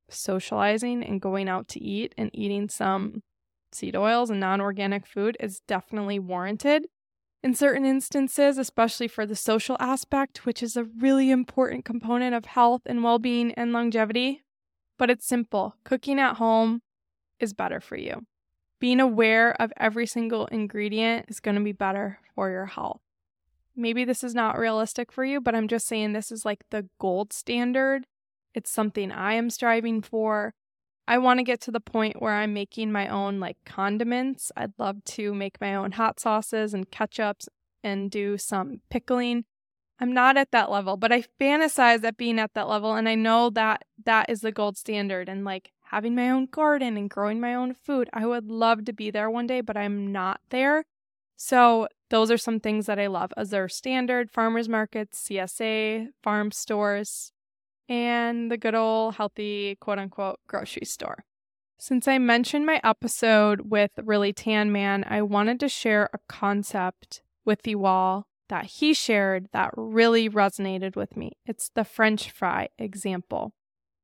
socializing 0.08 1.04
and 1.04 1.20
going 1.20 1.48
out 1.48 1.68
to 1.68 1.80
eat 1.80 2.14
and 2.18 2.30
eating 2.32 2.68
some 2.68 3.22
seed 3.72 3.94
oils 3.94 4.30
and 4.30 4.40
non 4.40 4.60
organic 4.60 5.06
food 5.06 5.36
is 5.38 5.60
definitely 5.60 6.18
warranted 6.18 6.86
in 7.42 7.54
certain 7.54 7.84
instances, 7.84 8.58
especially 8.58 9.08
for 9.08 9.24
the 9.24 9.36
social 9.36 9.76
aspect, 9.80 10.44
which 10.44 10.62
is 10.62 10.76
a 10.76 10.84
really 10.84 11.30
important 11.30 11.84
component 11.84 12.34
of 12.34 12.44
health 12.44 12.82
and 12.86 13.02
well 13.02 13.18
being 13.18 13.52
and 13.52 13.72
longevity. 13.72 14.42
But 14.98 15.10
it's 15.10 15.26
simple 15.26 15.76
cooking 15.84 16.18
at 16.18 16.36
home 16.36 16.82
is 17.38 17.54
better 17.54 17.80
for 17.80 17.96
you. 17.96 18.26
Being 18.80 19.00
aware 19.00 19.60
of 19.60 19.72
every 19.76 20.06
single 20.06 20.46
ingredient 20.46 21.26
is 21.28 21.40
going 21.40 21.56
to 21.56 21.62
be 21.62 21.72
better 21.72 22.18
for 22.34 22.50
your 22.50 22.66
health. 22.66 23.00
Maybe 23.76 24.04
this 24.04 24.22
is 24.22 24.34
not 24.34 24.58
realistic 24.58 25.12
for 25.12 25.24
you, 25.24 25.40
but 25.40 25.54
I'm 25.54 25.68
just 25.68 25.86
saying 25.86 26.12
this 26.12 26.30
is 26.30 26.44
like 26.44 26.64
the 26.70 26.88
gold 26.98 27.32
standard. 27.32 28.06
It's 28.54 28.70
something 28.70 29.12
I 29.12 29.34
am 29.34 29.48
striving 29.48 30.02
for. 30.02 30.54
I 31.10 31.18
want 31.18 31.38
to 31.40 31.44
get 31.44 31.60
to 31.62 31.72
the 31.72 31.80
point 31.80 32.22
where 32.22 32.34
I'm 32.34 32.54
making 32.54 32.92
my 32.92 33.08
own 33.08 33.40
like 33.40 33.56
condiments. 33.66 34.52
I'd 34.56 34.78
love 34.78 35.04
to 35.06 35.34
make 35.34 35.60
my 35.60 35.74
own 35.74 35.90
hot 35.90 36.20
sauces 36.20 36.72
and 36.72 36.88
ketchups 36.88 37.48
and 37.82 38.12
do 38.12 38.38
some 38.38 38.80
pickling. 38.90 39.44
I'm 39.98 40.14
not 40.14 40.36
at 40.36 40.52
that 40.52 40.70
level, 40.70 40.96
but 40.96 41.10
I 41.10 41.24
fantasize 41.40 42.04
at 42.04 42.16
being 42.16 42.38
at 42.38 42.54
that 42.54 42.68
level 42.68 42.94
and 42.94 43.08
I 43.08 43.16
know 43.16 43.50
that 43.50 43.86
that 44.04 44.30
is 44.30 44.42
the 44.42 44.52
gold 44.52 44.78
standard 44.78 45.28
and 45.28 45.44
like 45.44 45.72
having 45.90 46.14
my 46.14 46.30
own 46.30 46.46
garden 46.46 46.96
and 46.96 47.10
growing 47.10 47.40
my 47.40 47.54
own 47.54 47.74
food. 47.74 48.08
I 48.12 48.24
would 48.24 48.48
love 48.48 48.84
to 48.84 48.92
be 48.92 49.10
there 49.10 49.28
one 49.28 49.48
day, 49.48 49.62
but 49.62 49.76
I'm 49.76 50.12
not 50.12 50.40
there. 50.50 50.84
So, 51.34 51.88
those 52.10 52.30
are 52.30 52.38
some 52.38 52.60
things 52.60 52.86
that 52.86 53.00
I 53.00 53.08
love 53.08 53.32
as 53.36 53.50
their 53.50 53.68
standard 53.68 54.30
farmers 54.30 54.68
markets, 54.68 55.28
CSA, 55.28 56.10
farm 56.22 56.52
stores, 56.52 57.32
and 57.90 58.50
the 58.50 58.56
good 58.56 58.74
old 58.74 59.16
healthy 59.16 59.76
quote 59.80 59.98
unquote 59.98 60.38
grocery 60.46 60.86
store. 60.86 61.24
Since 61.76 62.06
I 62.06 62.18
mentioned 62.18 62.64
my 62.64 62.80
episode 62.84 63.70
with 63.70 63.90
Really 64.02 64.32
Tan 64.32 64.70
Man, 64.70 65.04
I 65.08 65.22
wanted 65.22 65.58
to 65.60 65.68
share 65.68 66.08
a 66.12 66.18
concept 66.28 67.20
with 67.44 67.66
you 67.66 67.84
all 67.84 68.26
that 68.48 68.66
he 68.66 68.94
shared 68.94 69.48
that 69.52 69.70
really 69.76 70.28
resonated 70.28 70.94
with 70.94 71.16
me. 71.16 71.32
It's 71.46 71.70
the 71.74 71.84
French 71.84 72.30
fry 72.30 72.68
example, 72.78 73.54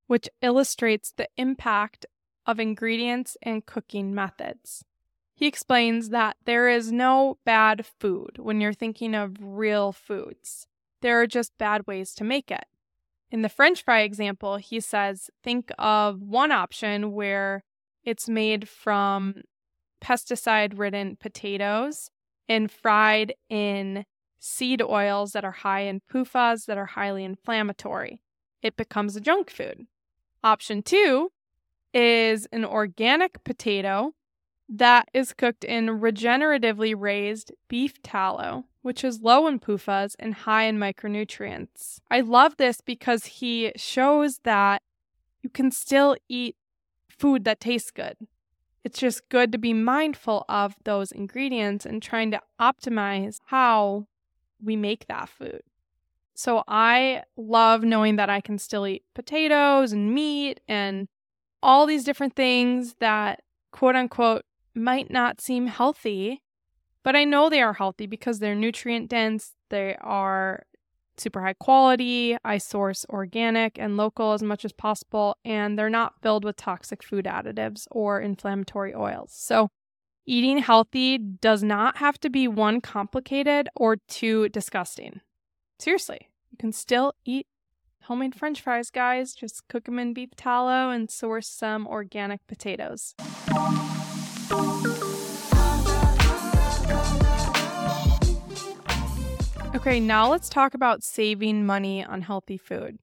which 0.06 0.28
illustrates 0.42 1.12
the 1.12 1.28
impact 1.36 2.06
of 2.44 2.58
ingredients 2.58 3.36
and 3.42 3.66
cooking 3.66 4.14
methods. 4.14 4.84
He 5.34 5.46
explains 5.46 6.08
that 6.08 6.36
there 6.44 6.68
is 6.68 6.90
no 6.90 7.38
bad 7.44 7.84
food 8.00 8.38
when 8.38 8.60
you're 8.60 8.72
thinking 8.72 9.14
of 9.14 9.36
real 9.40 9.92
foods. 9.92 10.66
There 11.02 11.20
are 11.20 11.26
just 11.26 11.58
bad 11.58 11.86
ways 11.86 12.14
to 12.14 12.24
make 12.24 12.50
it. 12.50 12.64
In 13.30 13.42
the 13.42 13.48
French 13.48 13.84
fry 13.84 14.02
example, 14.02 14.56
he 14.56 14.80
says 14.80 15.30
think 15.42 15.72
of 15.78 16.22
one 16.22 16.52
option 16.52 17.12
where 17.12 17.64
it's 18.04 18.28
made 18.28 18.68
from 18.68 19.42
pesticide 20.00 20.78
ridden 20.78 21.16
potatoes 21.16 22.10
and 22.48 22.70
fried 22.70 23.34
in 23.48 24.04
seed 24.38 24.80
oils 24.80 25.32
that 25.32 25.44
are 25.44 25.50
high 25.50 25.80
in 25.80 26.00
PUFAs 26.12 26.66
that 26.66 26.78
are 26.78 26.86
highly 26.86 27.24
inflammatory. 27.24 28.20
It 28.62 28.76
becomes 28.76 29.16
a 29.16 29.20
junk 29.20 29.50
food. 29.50 29.86
Option 30.44 30.82
two 30.82 31.32
is 31.92 32.46
an 32.52 32.64
organic 32.64 33.42
potato 33.42 34.12
that 34.68 35.08
is 35.14 35.32
cooked 35.32 35.64
in 35.64 35.86
regeneratively 35.86 36.94
raised 36.96 37.52
beef 37.68 38.02
tallow 38.02 38.64
which 38.86 39.02
is 39.02 39.20
low 39.20 39.48
in 39.48 39.58
PUFAs 39.58 40.14
and 40.16 40.32
high 40.32 40.62
in 40.62 40.78
micronutrients. 40.78 41.98
I 42.08 42.20
love 42.20 42.56
this 42.56 42.80
because 42.80 43.24
he 43.26 43.72
shows 43.74 44.38
that 44.44 44.80
you 45.42 45.50
can 45.50 45.72
still 45.72 46.14
eat 46.28 46.54
food 47.08 47.42
that 47.42 47.58
tastes 47.58 47.90
good. 47.90 48.16
It's 48.84 49.00
just 49.00 49.28
good 49.28 49.50
to 49.50 49.58
be 49.58 49.72
mindful 49.72 50.44
of 50.48 50.76
those 50.84 51.10
ingredients 51.10 51.84
and 51.84 52.00
trying 52.00 52.30
to 52.30 52.40
optimize 52.60 53.40
how 53.46 54.06
we 54.62 54.76
make 54.76 55.08
that 55.08 55.28
food. 55.28 55.62
So 56.34 56.62
I 56.68 57.24
love 57.36 57.82
knowing 57.82 58.14
that 58.14 58.30
I 58.30 58.40
can 58.40 58.56
still 58.56 58.86
eat 58.86 59.02
potatoes 59.16 59.90
and 59.90 60.14
meat 60.14 60.60
and 60.68 61.08
all 61.60 61.86
these 61.86 62.04
different 62.04 62.36
things 62.36 62.94
that 63.00 63.42
quote 63.72 63.96
unquote 63.96 64.44
might 64.76 65.10
not 65.10 65.40
seem 65.40 65.66
healthy 65.66 66.42
but 67.06 67.14
I 67.14 67.22
know 67.22 67.48
they 67.48 67.62
are 67.62 67.74
healthy 67.74 68.08
because 68.08 68.40
they're 68.40 68.56
nutrient 68.56 69.08
dense, 69.08 69.52
they 69.70 69.94
are 70.00 70.66
super 71.16 71.40
high 71.40 71.52
quality, 71.52 72.36
I 72.44 72.58
source 72.58 73.06
organic 73.08 73.78
and 73.78 73.96
local 73.96 74.32
as 74.32 74.42
much 74.42 74.64
as 74.64 74.72
possible, 74.72 75.36
and 75.44 75.78
they're 75.78 75.88
not 75.88 76.20
filled 76.20 76.44
with 76.44 76.56
toxic 76.56 77.04
food 77.04 77.26
additives 77.26 77.86
or 77.92 78.20
inflammatory 78.20 78.92
oils. 78.92 79.32
So, 79.32 79.68
eating 80.26 80.58
healthy 80.58 81.16
does 81.16 81.62
not 81.62 81.98
have 81.98 82.18
to 82.22 82.28
be 82.28 82.48
one 82.48 82.80
complicated 82.80 83.68
or 83.76 83.98
two 84.08 84.48
disgusting. 84.48 85.20
Seriously, 85.78 86.28
you 86.50 86.58
can 86.58 86.72
still 86.72 87.12
eat 87.24 87.46
homemade 88.02 88.34
french 88.34 88.60
fries, 88.60 88.90
guys. 88.90 89.32
Just 89.32 89.68
cook 89.68 89.84
them 89.84 90.00
in 90.00 90.12
beef 90.12 90.30
tallow 90.34 90.90
and 90.90 91.08
source 91.08 91.46
some 91.46 91.86
organic 91.86 92.44
potatoes. 92.48 93.14
Okay, 99.86 100.00
now 100.00 100.28
let's 100.28 100.48
talk 100.48 100.74
about 100.74 101.04
saving 101.04 101.64
money 101.64 102.04
on 102.04 102.22
healthy 102.22 102.56
food. 102.56 102.98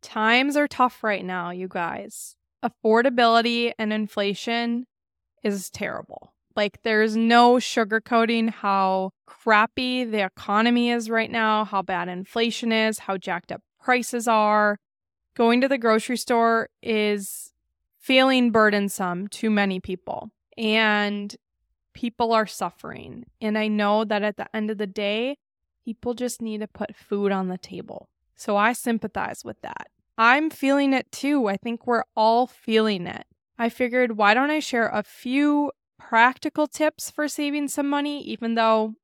Times 0.00 0.56
are 0.56 0.66
tough 0.66 1.04
right 1.04 1.22
now, 1.22 1.50
you 1.50 1.68
guys. 1.68 2.36
Affordability 2.64 3.74
and 3.78 3.92
inflation 3.92 4.86
is 5.42 5.68
terrible. 5.68 6.32
Like, 6.56 6.82
there's 6.84 7.18
no 7.18 7.56
sugarcoating 7.56 8.48
how 8.48 9.10
crappy 9.26 10.04
the 10.04 10.24
economy 10.24 10.90
is 10.90 11.10
right 11.10 11.30
now, 11.30 11.66
how 11.66 11.82
bad 11.82 12.08
inflation 12.08 12.72
is, 12.72 13.00
how 13.00 13.18
jacked 13.18 13.52
up 13.52 13.60
prices 13.78 14.26
are. 14.26 14.78
Going 15.36 15.60
to 15.60 15.68
the 15.68 15.76
grocery 15.76 16.16
store 16.16 16.70
is 16.82 17.52
feeling 17.98 18.50
burdensome 18.50 19.28
to 19.28 19.50
many 19.50 19.80
people, 19.80 20.30
and 20.56 21.36
people 21.92 22.32
are 22.32 22.46
suffering. 22.46 23.26
And 23.42 23.58
I 23.58 23.68
know 23.68 24.06
that 24.06 24.22
at 24.22 24.38
the 24.38 24.48
end 24.56 24.70
of 24.70 24.78
the 24.78 24.86
day, 24.86 25.36
People 25.84 26.14
just 26.14 26.40
need 26.40 26.60
to 26.60 26.68
put 26.68 26.94
food 26.94 27.32
on 27.32 27.48
the 27.48 27.58
table. 27.58 28.08
So 28.36 28.56
I 28.56 28.72
sympathize 28.72 29.44
with 29.44 29.60
that. 29.62 29.88
I'm 30.18 30.50
feeling 30.50 30.92
it 30.92 31.10
too. 31.10 31.48
I 31.48 31.56
think 31.56 31.86
we're 31.86 32.04
all 32.14 32.46
feeling 32.46 33.06
it. 33.06 33.24
I 33.58 33.68
figured, 33.68 34.16
why 34.16 34.34
don't 34.34 34.50
I 34.50 34.60
share 34.60 34.88
a 34.88 35.02
few 35.02 35.72
practical 35.98 36.66
tips 36.66 37.10
for 37.10 37.28
saving 37.28 37.68
some 37.68 37.88
money, 37.88 38.22
even 38.22 38.54
though 38.54 38.94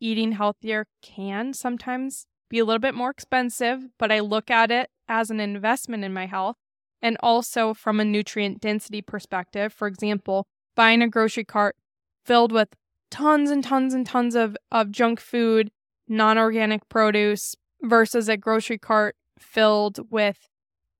eating 0.00 0.32
healthier 0.32 0.86
can 1.00 1.52
sometimes 1.52 2.26
be 2.48 2.58
a 2.58 2.64
little 2.64 2.78
bit 2.78 2.94
more 2.94 3.10
expensive, 3.10 3.88
but 3.98 4.12
I 4.12 4.20
look 4.20 4.50
at 4.50 4.70
it 4.70 4.90
as 5.08 5.30
an 5.30 5.40
investment 5.40 6.04
in 6.04 6.12
my 6.12 6.26
health. 6.26 6.56
And 7.00 7.16
also 7.20 7.74
from 7.74 7.98
a 7.98 8.04
nutrient 8.04 8.60
density 8.60 9.02
perspective, 9.02 9.72
for 9.72 9.88
example, 9.88 10.46
buying 10.76 11.02
a 11.02 11.08
grocery 11.08 11.44
cart 11.44 11.76
filled 12.24 12.52
with 12.52 12.68
tons 13.10 13.50
and 13.50 13.64
tons 13.64 13.92
and 13.92 14.06
tons 14.06 14.36
of, 14.36 14.56
of 14.70 14.92
junk 14.92 15.18
food 15.18 15.70
non 16.12 16.36
organic 16.36 16.88
produce 16.90 17.56
versus 17.82 18.28
a 18.28 18.36
grocery 18.36 18.78
cart 18.78 19.16
filled 19.38 20.10
with 20.10 20.48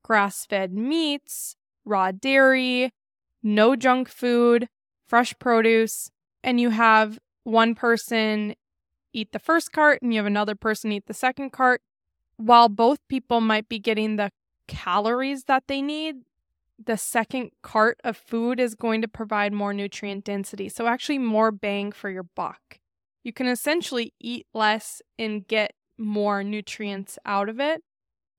grass 0.02 0.46
fed 0.46 0.72
meats, 0.72 1.54
raw 1.84 2.10
dairy, 2.10 2.92
no 3.42 3.76
junk 3.76 4.08
food, 4.08 4.68
fresh 5.06 5.34
produce, 5.38 6.10
and 6.42 6.58
you 6.58 6.70
have 6.70 7.18
one 7.44 7.74
person 7.74 8.54
eat 9.12 9.30
the 9.32 9.38
first 9.38 9.70
cart 9.70 10.00
and 10.00 10.14
you 10.14 10.18
have 10.18 10.26
another 10.26 10.54
person 10.54 10.90
eat 10.90 11.06
the 11.06 11.14
second 11.14 11.50
cart. 11.50 11.82
While 12.36 12.70
both 12.70 12.98
people 13.08 13.42
might 13.42 13.68
be 13.68 13.78
getting 13.78 14.16
the 14.16 14.30
calories 14.66 15.44
that 15.44 15.64
they 15.68 15.82
need, 15.82 16.22
the 16.82 16.96
second 16.96 17.50
cart 17.62 18.00
of 18.02 18.16
food 18.16 18.58
is 18.58 18.74
going 18.74 19.02
to 19.02 19.08
provide 19.08 19.52
more 19.52 19.74
nutrient 19.74 20.24
density. 20.24 20.68
So, 20.70 20.86
actually, 20.86 21.18
more 21.18 21.52
bang 21.52 21.92
for 21.92 22.10
your 22.10 22.24
buck 22.24 22.80
you 23.22 23.32
can 23.32 23.46
essentially 23.46 24.12
eat 24.20 24.46
less 24.52 25.02
and 25.18 25.46
get 25.46 25.72
more 25.98 26.42
nutrients 26.42 27.18
out 27.24 27.48
of 27.48 27.60
it. 27.60 27.82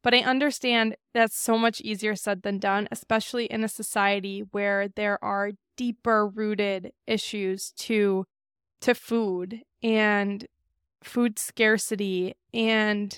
But 0.04 0.14
I 0.14 0.20
understand 0.20 0.98
that's 1.14 1.38
so 1.38 1.58
much 1.58 1.80
easier 1.80 2.16
said 2.16 2.42
than 2.42 2.60
done, 2.60 2.90
especially 2.92 3.46
in 3.46 3.64
a 3.64 3.70
society 3.70 4.44
where 4.52 4.90
there 4.90 5.24
are 5.24 5.52
deeper 5.78 6.28
rooted 6.28 6.92
issues 7.08 7.72
to 7.78 8.26
to 8.82 8.94
food 8.94 9.62
and 9.82 10.46
food 11.02 11.40
scarcity 11.40 12.36
and 12.54 13.18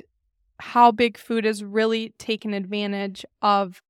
how 0.59 0.91
big 0.91 1.17
food 1.17 1.43
has 1.43 1.63
really 1.63 2.13
taken 2.19 2.53
advantage 2.53 3.25
of 3.41 3.81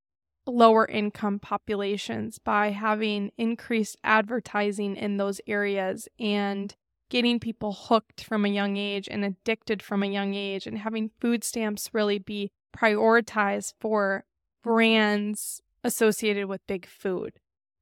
lower 0.47 0.85
income 0.85 1.37
populations 1.39 2.39
by 2.39 2.71
having 2.71 3.31
increased 3.37 3.97
advertising 4.03 4.95
in 4.95 5.17
those 5.17 5.41
areas 5.47 6.07
and 6.19 6.75
getting 7.09 7.39
people 7.39 7.73
hooked 7.73 8.23
from 8.23 8.45
a 8.45 8.49
young 8.49 8.77
age 8.77 9.07
and 9.09 9.23
addicted 9.23 9.81
from 9.81 10.03
a 10.03 10.07
young 10.07 10.33
age 10.33 10.67
and 10.67 10.77
having 10.77 11.11
food 11.19 11.43
stamps 11.43 11.89
really 11.93 12.19
be 12.19 12.51
prioritized 12.75 13.73
for 13.79 14.25
brands 14.63 15.61
associated 15.83 16.47
with 16.47 16.65
big 16.67 16.85
food. 16.85 17.39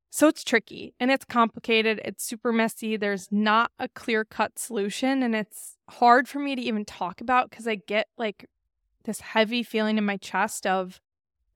So 0.09 0.27
it's 0.27 0.43
tricky 0.43 0.93
and 0.99 1.09
it's 1.09 1.25
complicated. 1.25 1.99
It's 2.05 2.23
super 2.23 2.51
messy. 2.51 2.97
There's 2.97 3.31
not 3.31 3.71
a 3.79 3.87
clear 3.87 4.23
cut 4.23 4.59
solution. 4.59 5.23
And 5.23 5.33
it's 5.35 5.77
hard 5.89 6.27
for 6.27 6.37
me 6.37 6.55
to 6.55 6.61
even 6.61 6.85
talk 6.85 7.19
about 7.19 7.49
because 7.49 7.67
I 7.67 7.75
get 7.75 8.07
like 8.15 8.45
this 9.05 9.21
heavy 9.21 9.63
feeling 9.63 9.97
in 9.97 10.05
my 10.05 10.17
chest 10.17 10.67
of 10.67 11.01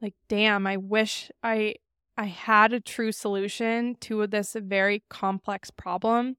like, 0.02 0.16
damn, 0.28 0.66
I 0.66 0.78
wish 0.78 1.30
I 1.44 1.76
I 2.18 2.26
had 2.26 2.74
a 2.74 2.80
true 2.80 3.12
solution 3.12 3.96
to 4.02 4.26
this 4.26 4.56
very 4.60 5.04
complex 5.08 5.70
problem. 5.70 6.38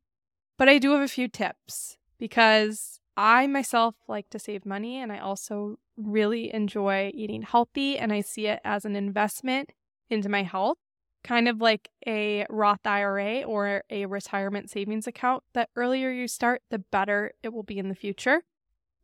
But 0.59 0.69
I 0.69 0.79
do 0.79 0.91
have 0.93 1.01
a 1.01 1.09
few 1.09 1.29
tips 1.29 1.97
because 2.19 3.01
I 3.17 3.47
myself 3.47 3.95
like 4.09 4.29
to 4.31 4.39
save 4.39 4.67
money 4.67 5.01
and 5.01 5.13
I 5.13 5.19
also 5.19 5.79
really 5.97 6.53
enjoy 6.53 7.13
eating 7.15 7.43
healthy 7.43 7.97
and 7.97 8.13
I 8.13 8.21
see 8.21 8.49
it 8.49 8.61
as 8.65 8.85
an 8.85 8.97
investment 8.97 9.71
into 10.11 10.29
my 10.29 10.43
health, 10.43 10.79
kind 11.23 11.49
of 11.49 11.61
like 11.61 11.91
a 12.07 12.45
Roth 12.51 12.85
IRA 12.85 13.43
or 13.43 13.85
a 13.89 14.07
retirement 14.07 14.69
savings 14.69 15.07
account. 15.07 15.45
The 15.53 15.69
earlier 15.77 16.11
you 16.11 16.27
start, 16.27 16.63
the 16.71 16.81
better 16.81 17.33
it 17.43 17.53
will 17.53 17.63
be 17.63 17.79
in 17.79 17.89
the 17.89 17.95
future. 17.95 18.43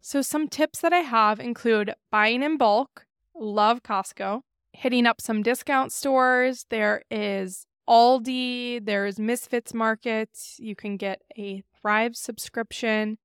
So, 0.00 0.20
some 0.22 0.48
tips 0.48 0.80
that 0.80 0.92
I 0.92 0.98
have 0.98 1.40
include 1.40 1.94
buying 2.10 2.42
in 2.42 2.58
bulk, 2.58 3.06
love 3.34 3.82
Costco, 3.82 4.42
hitting 4.72 5.06
up 5.06 5.20
some 5.20 5.42
discount 5.42 5.92
stores. 5.92 6.66
There 6.68 7.04
is 7.10 7.66
Aldi, 7.88 8.84
there's 8.84 9.18
Misfits 9.18 9.74
Markets. 9.74 10.56
You 10.58 10.74
can 10.74 10.96
get 10.96 11.22
a 11.36 11.62
Thrive 11.80 12.16
subscription. 12.16 13.18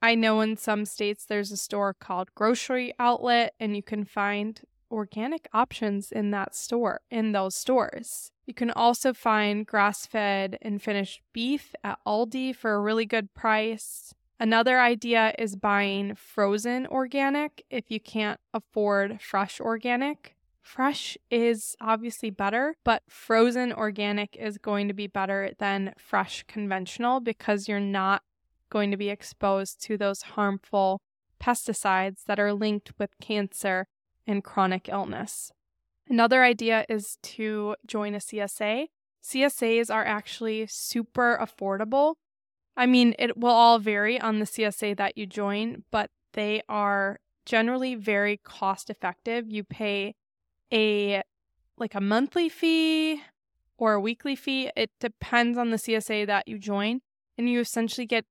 I 0.00 0.14
know 0.14 0.40
in 0.40 0.56
some 0.56 0.84
states 0.86 1.26
there's 1.26 1.52
a 1.52 1.56
store 1.56 1.94
called 1.94 2.34
Grocery 2.34 2.94
Outlet, 2.98 3.54
and 3.60 3.76
you 3.76 3.82
can 3.82 4.04
find 4.04 4.60
organic 4.90 5.48
options 5.52 6.12
in 6.12 6.30
that 6.30 6.54
store, 6.54 7.00
in 7.10 7.32
those 7.32 7.54
stores. 7.54 8.30
You 8.46 8.54
can 8.54 8.70
also 8.70 9.12
find 9.12 9.66
grass 9.66 10.06
fed 10.06 10.56
and 10.62 10.80
finished 10.80 11.20
beef 11.32 11.74
at 11.82 11.98
Aldi 12.06 12.54
for 12.54 12.74
a 12.74 12.80
really 12.80 13.04
good 13.04 13.34
price. 13.34 14.14
Another 14.38 14.78
idea 14.78 15.34
is 15.38 15.56
buying 15.56 16.14
frozen 16.14 16.86
organic 16.86 17.64
if 17.70 17.90
you 17.90 17.98
can't 17.98 18.38
afford 18.54 19.20
fresh 19.20 19.60
organic. 19.60 20.35
Fresh 20.66 21.16
is 21.30 21.76
obviously 21.80 22.28
better, 22.28 22.74
but 22.82 23.04
frozen 23.08 23.72
organic 23.72 24.34
is 24.36 24.58
going 24.58 24.88
to 24.88 24.94
be 24.94 25.06
better 25.06 25.52
than 25.60 25.94
fresh 25.96 26.42
conventional 26.48 27.20
because 27.20 27.68
you're 27.68 27.78
not 27.78 28.22
going 28.68 28.90
to 28.90 28.96
be 28.96 29.08
exposed 29.08 29.80
to 29.84 29.96
those 29.96 30.22
harmful 30.22 31.00
pesticides 31.40 32.24
that 32.26 32.40
are 32.40 32.52
linked 32.52 32.92
with 32.98 33.10
cancer 33.20 33.86
and 34.26 34.42
chronic 34.42 34.88
illness. 34.88 35.52
Another 36.08 36.42
idea 36.42 36.84
is 36.88 37.16
to 37.22 37.76
join 37.86 38.16
a 38.16 38.18
CSA. 38.18 38.88
CSAs 39.22 39.88
are 39.88 40.04
actually 40.04 40.66
super 40.66 41.38
affordable. 41.40 42.16
I 42.76 42.86
mean, 42.86 43.14
it 43.20 43.38
will 43.38 43.50
all 43.50 43.78
vary 43.78 44.20
on 44.20 44.40
the 44.40 44.46
CSA 44.46 44.96
that 44.96 45.16
you 45.16 45.26
join, 45.26 45.84
but 45.92 46.10
they 46.32 46.62
are 46.68 47.20
generally 47.44 47.94
very 47.94 48.36
cost 48.36 48.90
effective. 48.90 49.46
You 49.48 49.62
pay 49.62 50.16
a 50.72 51.22
like 51.78 51.94
a 51.94 52.00
monthly 52.00 52.48
fee 52.48 53.22
or 53.78 53.94
a 53.94 54.00
weekly 54.00 54.36
fee. 54.36 54.70
It 54.76 54.90
depends 55.00 55.58
on 55.58 55.70
the 55.70 55.76
CSA 55.76 56.26
that 56.26 56.48
you 56.48 56.58
join, 56.58 57.00
and 57.36 57.48
you 57.48 57.60
essentially 57.60 58.06
get 58.06 58.24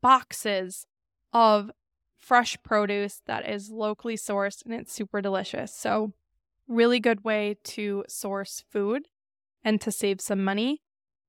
boxes 0.00 0.86
of 1.32 1.70
fresh 2.16 2.56
produce 2.62 3.22
that 3.26 3.48
is 3.48 3.70
locally 3.70 4.16
sourced 4.16 4.64
and 4.64 4.74
it's 4.74 4.92
super 4.92 5.20
delicious. 5.20 5.74
So, 5.74 6.12
really 6.66 7.00
good 7.00 7.24
way 7.24 7.56
to 7.64 8.04
source 8.08 8.64
food 8.70 9.08
and 9.64 9.80
to 9.80 9.90
save 9.90 10.20
some 10.20 10.44
money. 10.44 10.82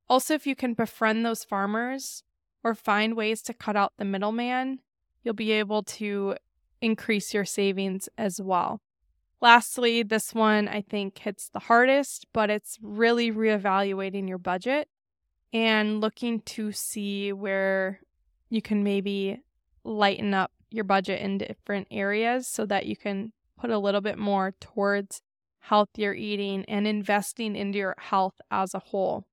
Also, 0.10 0.34
if 0.34 0.47
you 0.47 0.56
can 0.56 0.74
befriend 0.74 1.26
those 1.26 1.43
farmers 1.43 2.24
or 2.64 2.76
find 2.76 3.16
ways 3.16 3.41
to 3.43 3.54
cut 3.54 3.76
out 3.76 3.93
the 3.97 4.06
middleman, 4.06 4.80
you'll 5.24 5.34
be 5.34 5.52
able 5.52 5.84
to 5.84 6.36
increase 6.82 7.34
your 7.34 7.45
savings 7.45 8.10
as 8.18 8.41
well. 8.41 8.82
Lastly, 9.42 10.04
this 10.04 10.34
one 10.34 10.68
I 10.68 10.82
think 10.82 11.18
hits 11.18 11.50
the 11.50 11.60
hardest, 11.60 12.28
but 12.34 12.50
it's 12.50 12.78
really 12.82 13.32
reevaluating 13.32 14.28
your 14.28 14.38
budget 14.38 14.90
and 15.54 16.02
looking 16.02 16.42
to 16.42 16.72
see 16.72 17.32
where 17.32 18.02
you 18.50 18.62
can 18.62 18.84
maybe 18.84 19.40
lighten 19.84 20.34
up 20.34 20.52
your 20.70 20.84
budget 20.84 21.22
in 21.22 21.38
different 21.38 21.88
areas 21.90 22.48
so 22.48 22.66
that 22.66 22.86
you 22.86 22.96
can 22.96 23.32
put 23.58 23.70
a 23.70 23.80
little 23.80 24.02
bit 24.02 24.18
more 24.18 24.54
towards 24.60 25.22
healthier 25.60 26.14
eating 26.14 26.66
and 26.66 26.88
investing 26.88 27.56
into 27.56 27.78
your 27.78 27.96
health 27.98 28.36
as 28.52 28.74
a 28.74 28.80
whole. 28.80 29.26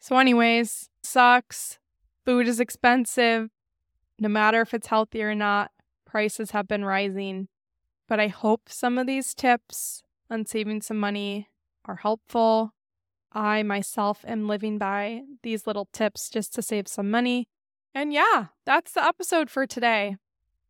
So, 0.00 0.16
anyways, 0.16 0.88
sucks. 1.02 1.78
Food 2.24 2.48
is 2.48 2.60
expensive. 2.60 3.50
No 4.18 4.28
matter 4.28 4.60
if 4.62 4.74
it's 4.74 4.86
healthy 4.86 5.22
or 5.22 5.34
not, 5.34 5.70
prices 6.06 6.50
have 6.52 6.66
been 6.66 6.84
rising. 6.84 7.48
But 8.10 8.18
I 8.18 8.26
hope 8.26 8.62
some 8.66 8.98
of 8.98 9.06
these 9.06 9.34
tips 9.34 10.02
on 10.28 10.44
saving 10.44 10.82
some 10.82 10.98
money 10.98 11.48
are 11.84 11.94
helpful. 11.94 12.74
I 13.32 13.62
myself 13.62 14.24
am 14.26 14.48
living 14.48 14.78
by 14.78 15.22
these 15.44 15.64
little 15.64 15.88
tips 15.92 16.28
just 16.28 16.52
to 16.54 16.62
save 16.62 16.88
some 16.88 17.08
money. 17.08 17.46
And 17.94 18.12
yeah, 18.12 18.46
that's 18.66 18.90
the 18.94 19.06
episode 19.06 19.48
for 19.48 19.64
today 19.64 20.16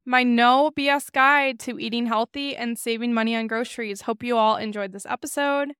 my 0.04 0.22
no 0.22 0.70
BS 0.76 1.10
guide 1.12 1.58
to 1.60 1.78
eating 1.78 2.06
healthy 2.06 2.54
and 2.54 2.78
saving 2.78 3.14
money 3.14 3.34
on 3.34 3.46
groceries. 3.46 4.02
Hope 4.02 4.22
you 4.22 4.36
all 4.36 4.56
enjoyed 4.56 4.92
this 4.92 5.06
episode. 5.06 5.72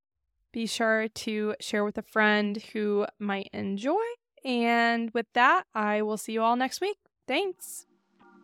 Be 0.53 0.65
sure 0.65 1.09
to 1.09 1.55
share 1.61 1.85
with 1.85 1.99
a 1.99 2.03
friend 2.03 2.63
who 2.73 3.07
might 3.19 3.51
enjoy. 3.53 4.01
And 4.47 5.11
with 5.11 5.27
that, 5.35 5.65
I 5.75 6.01
will 6.01 6.17
see 6.17 6.33
you 6.33 6.43
all 6.43 6.57
next 6.57 6.81
week. 6.81 6.97
Thanks. 7.29 7.87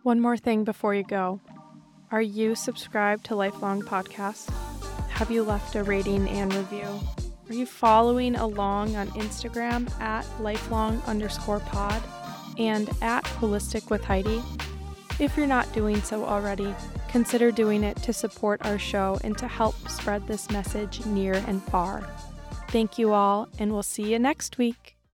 One 0.02 0.20
more 0.20 0.36
thing 0.36 0.64
before 0.64 0.94
you 0.94 1.02
go 1.02 1.40
Are 2.12 2.22
you 2.22 2.54
subscribed 2.54 3.24
to 3.26 3.34
Lifelong 3.34 3.82
Podcasts? 3.82 4.48
Have 5.08 5.28
you 5.28 5.42
left 5.42 5.74
a 5.74 5.82
rating 5.82 6.28
and 6.28 6.54
review? 6.54 6.86
Are 7.48 7.54
you 7.54 7.66
following 7.66 8.36
along 8.36 8.94
on 8.94 9.08
Instagram 9.08 9.90
at 10.00 10.24
lifelong 10.40 11.02
underscore 11.08 11.58
pod 11.58 12.00
and 12.58 12.88
at 13.02 13.24
holistic 13.24 13.90
with 13.90 14.04
Heidi? 14.04 14.40
If 15.18 15.36
you're 15.36 15.48
not 15.48 15.72
doing 15.72 16.00
so 16.00 16.24
already, 16.24 16.72
consider 17.08 17.50
doing 17.50 17.82
it 17.82 17.96
to 18.04 18.12
support 18.12 18.64
our 18.64 18.78
show 18.78 19.18
and 19.24 19.36
to 19.38 19.48
help 19.48 19.74
spread 19.88 20.28
this 20.28 20.48
message 20.50 21.04
near 21.06 21.34
and 21.48 21.60
far. 21.64 22.08
Thank 22.68 22.98
you 22.98 23.14
all, 23.14 23.48
and 23.58 23.72
we'll 23.72 23.82
see 23.82 24.12
you 24.12 24.20
next 24.20 24.58
week. 24.58 24.95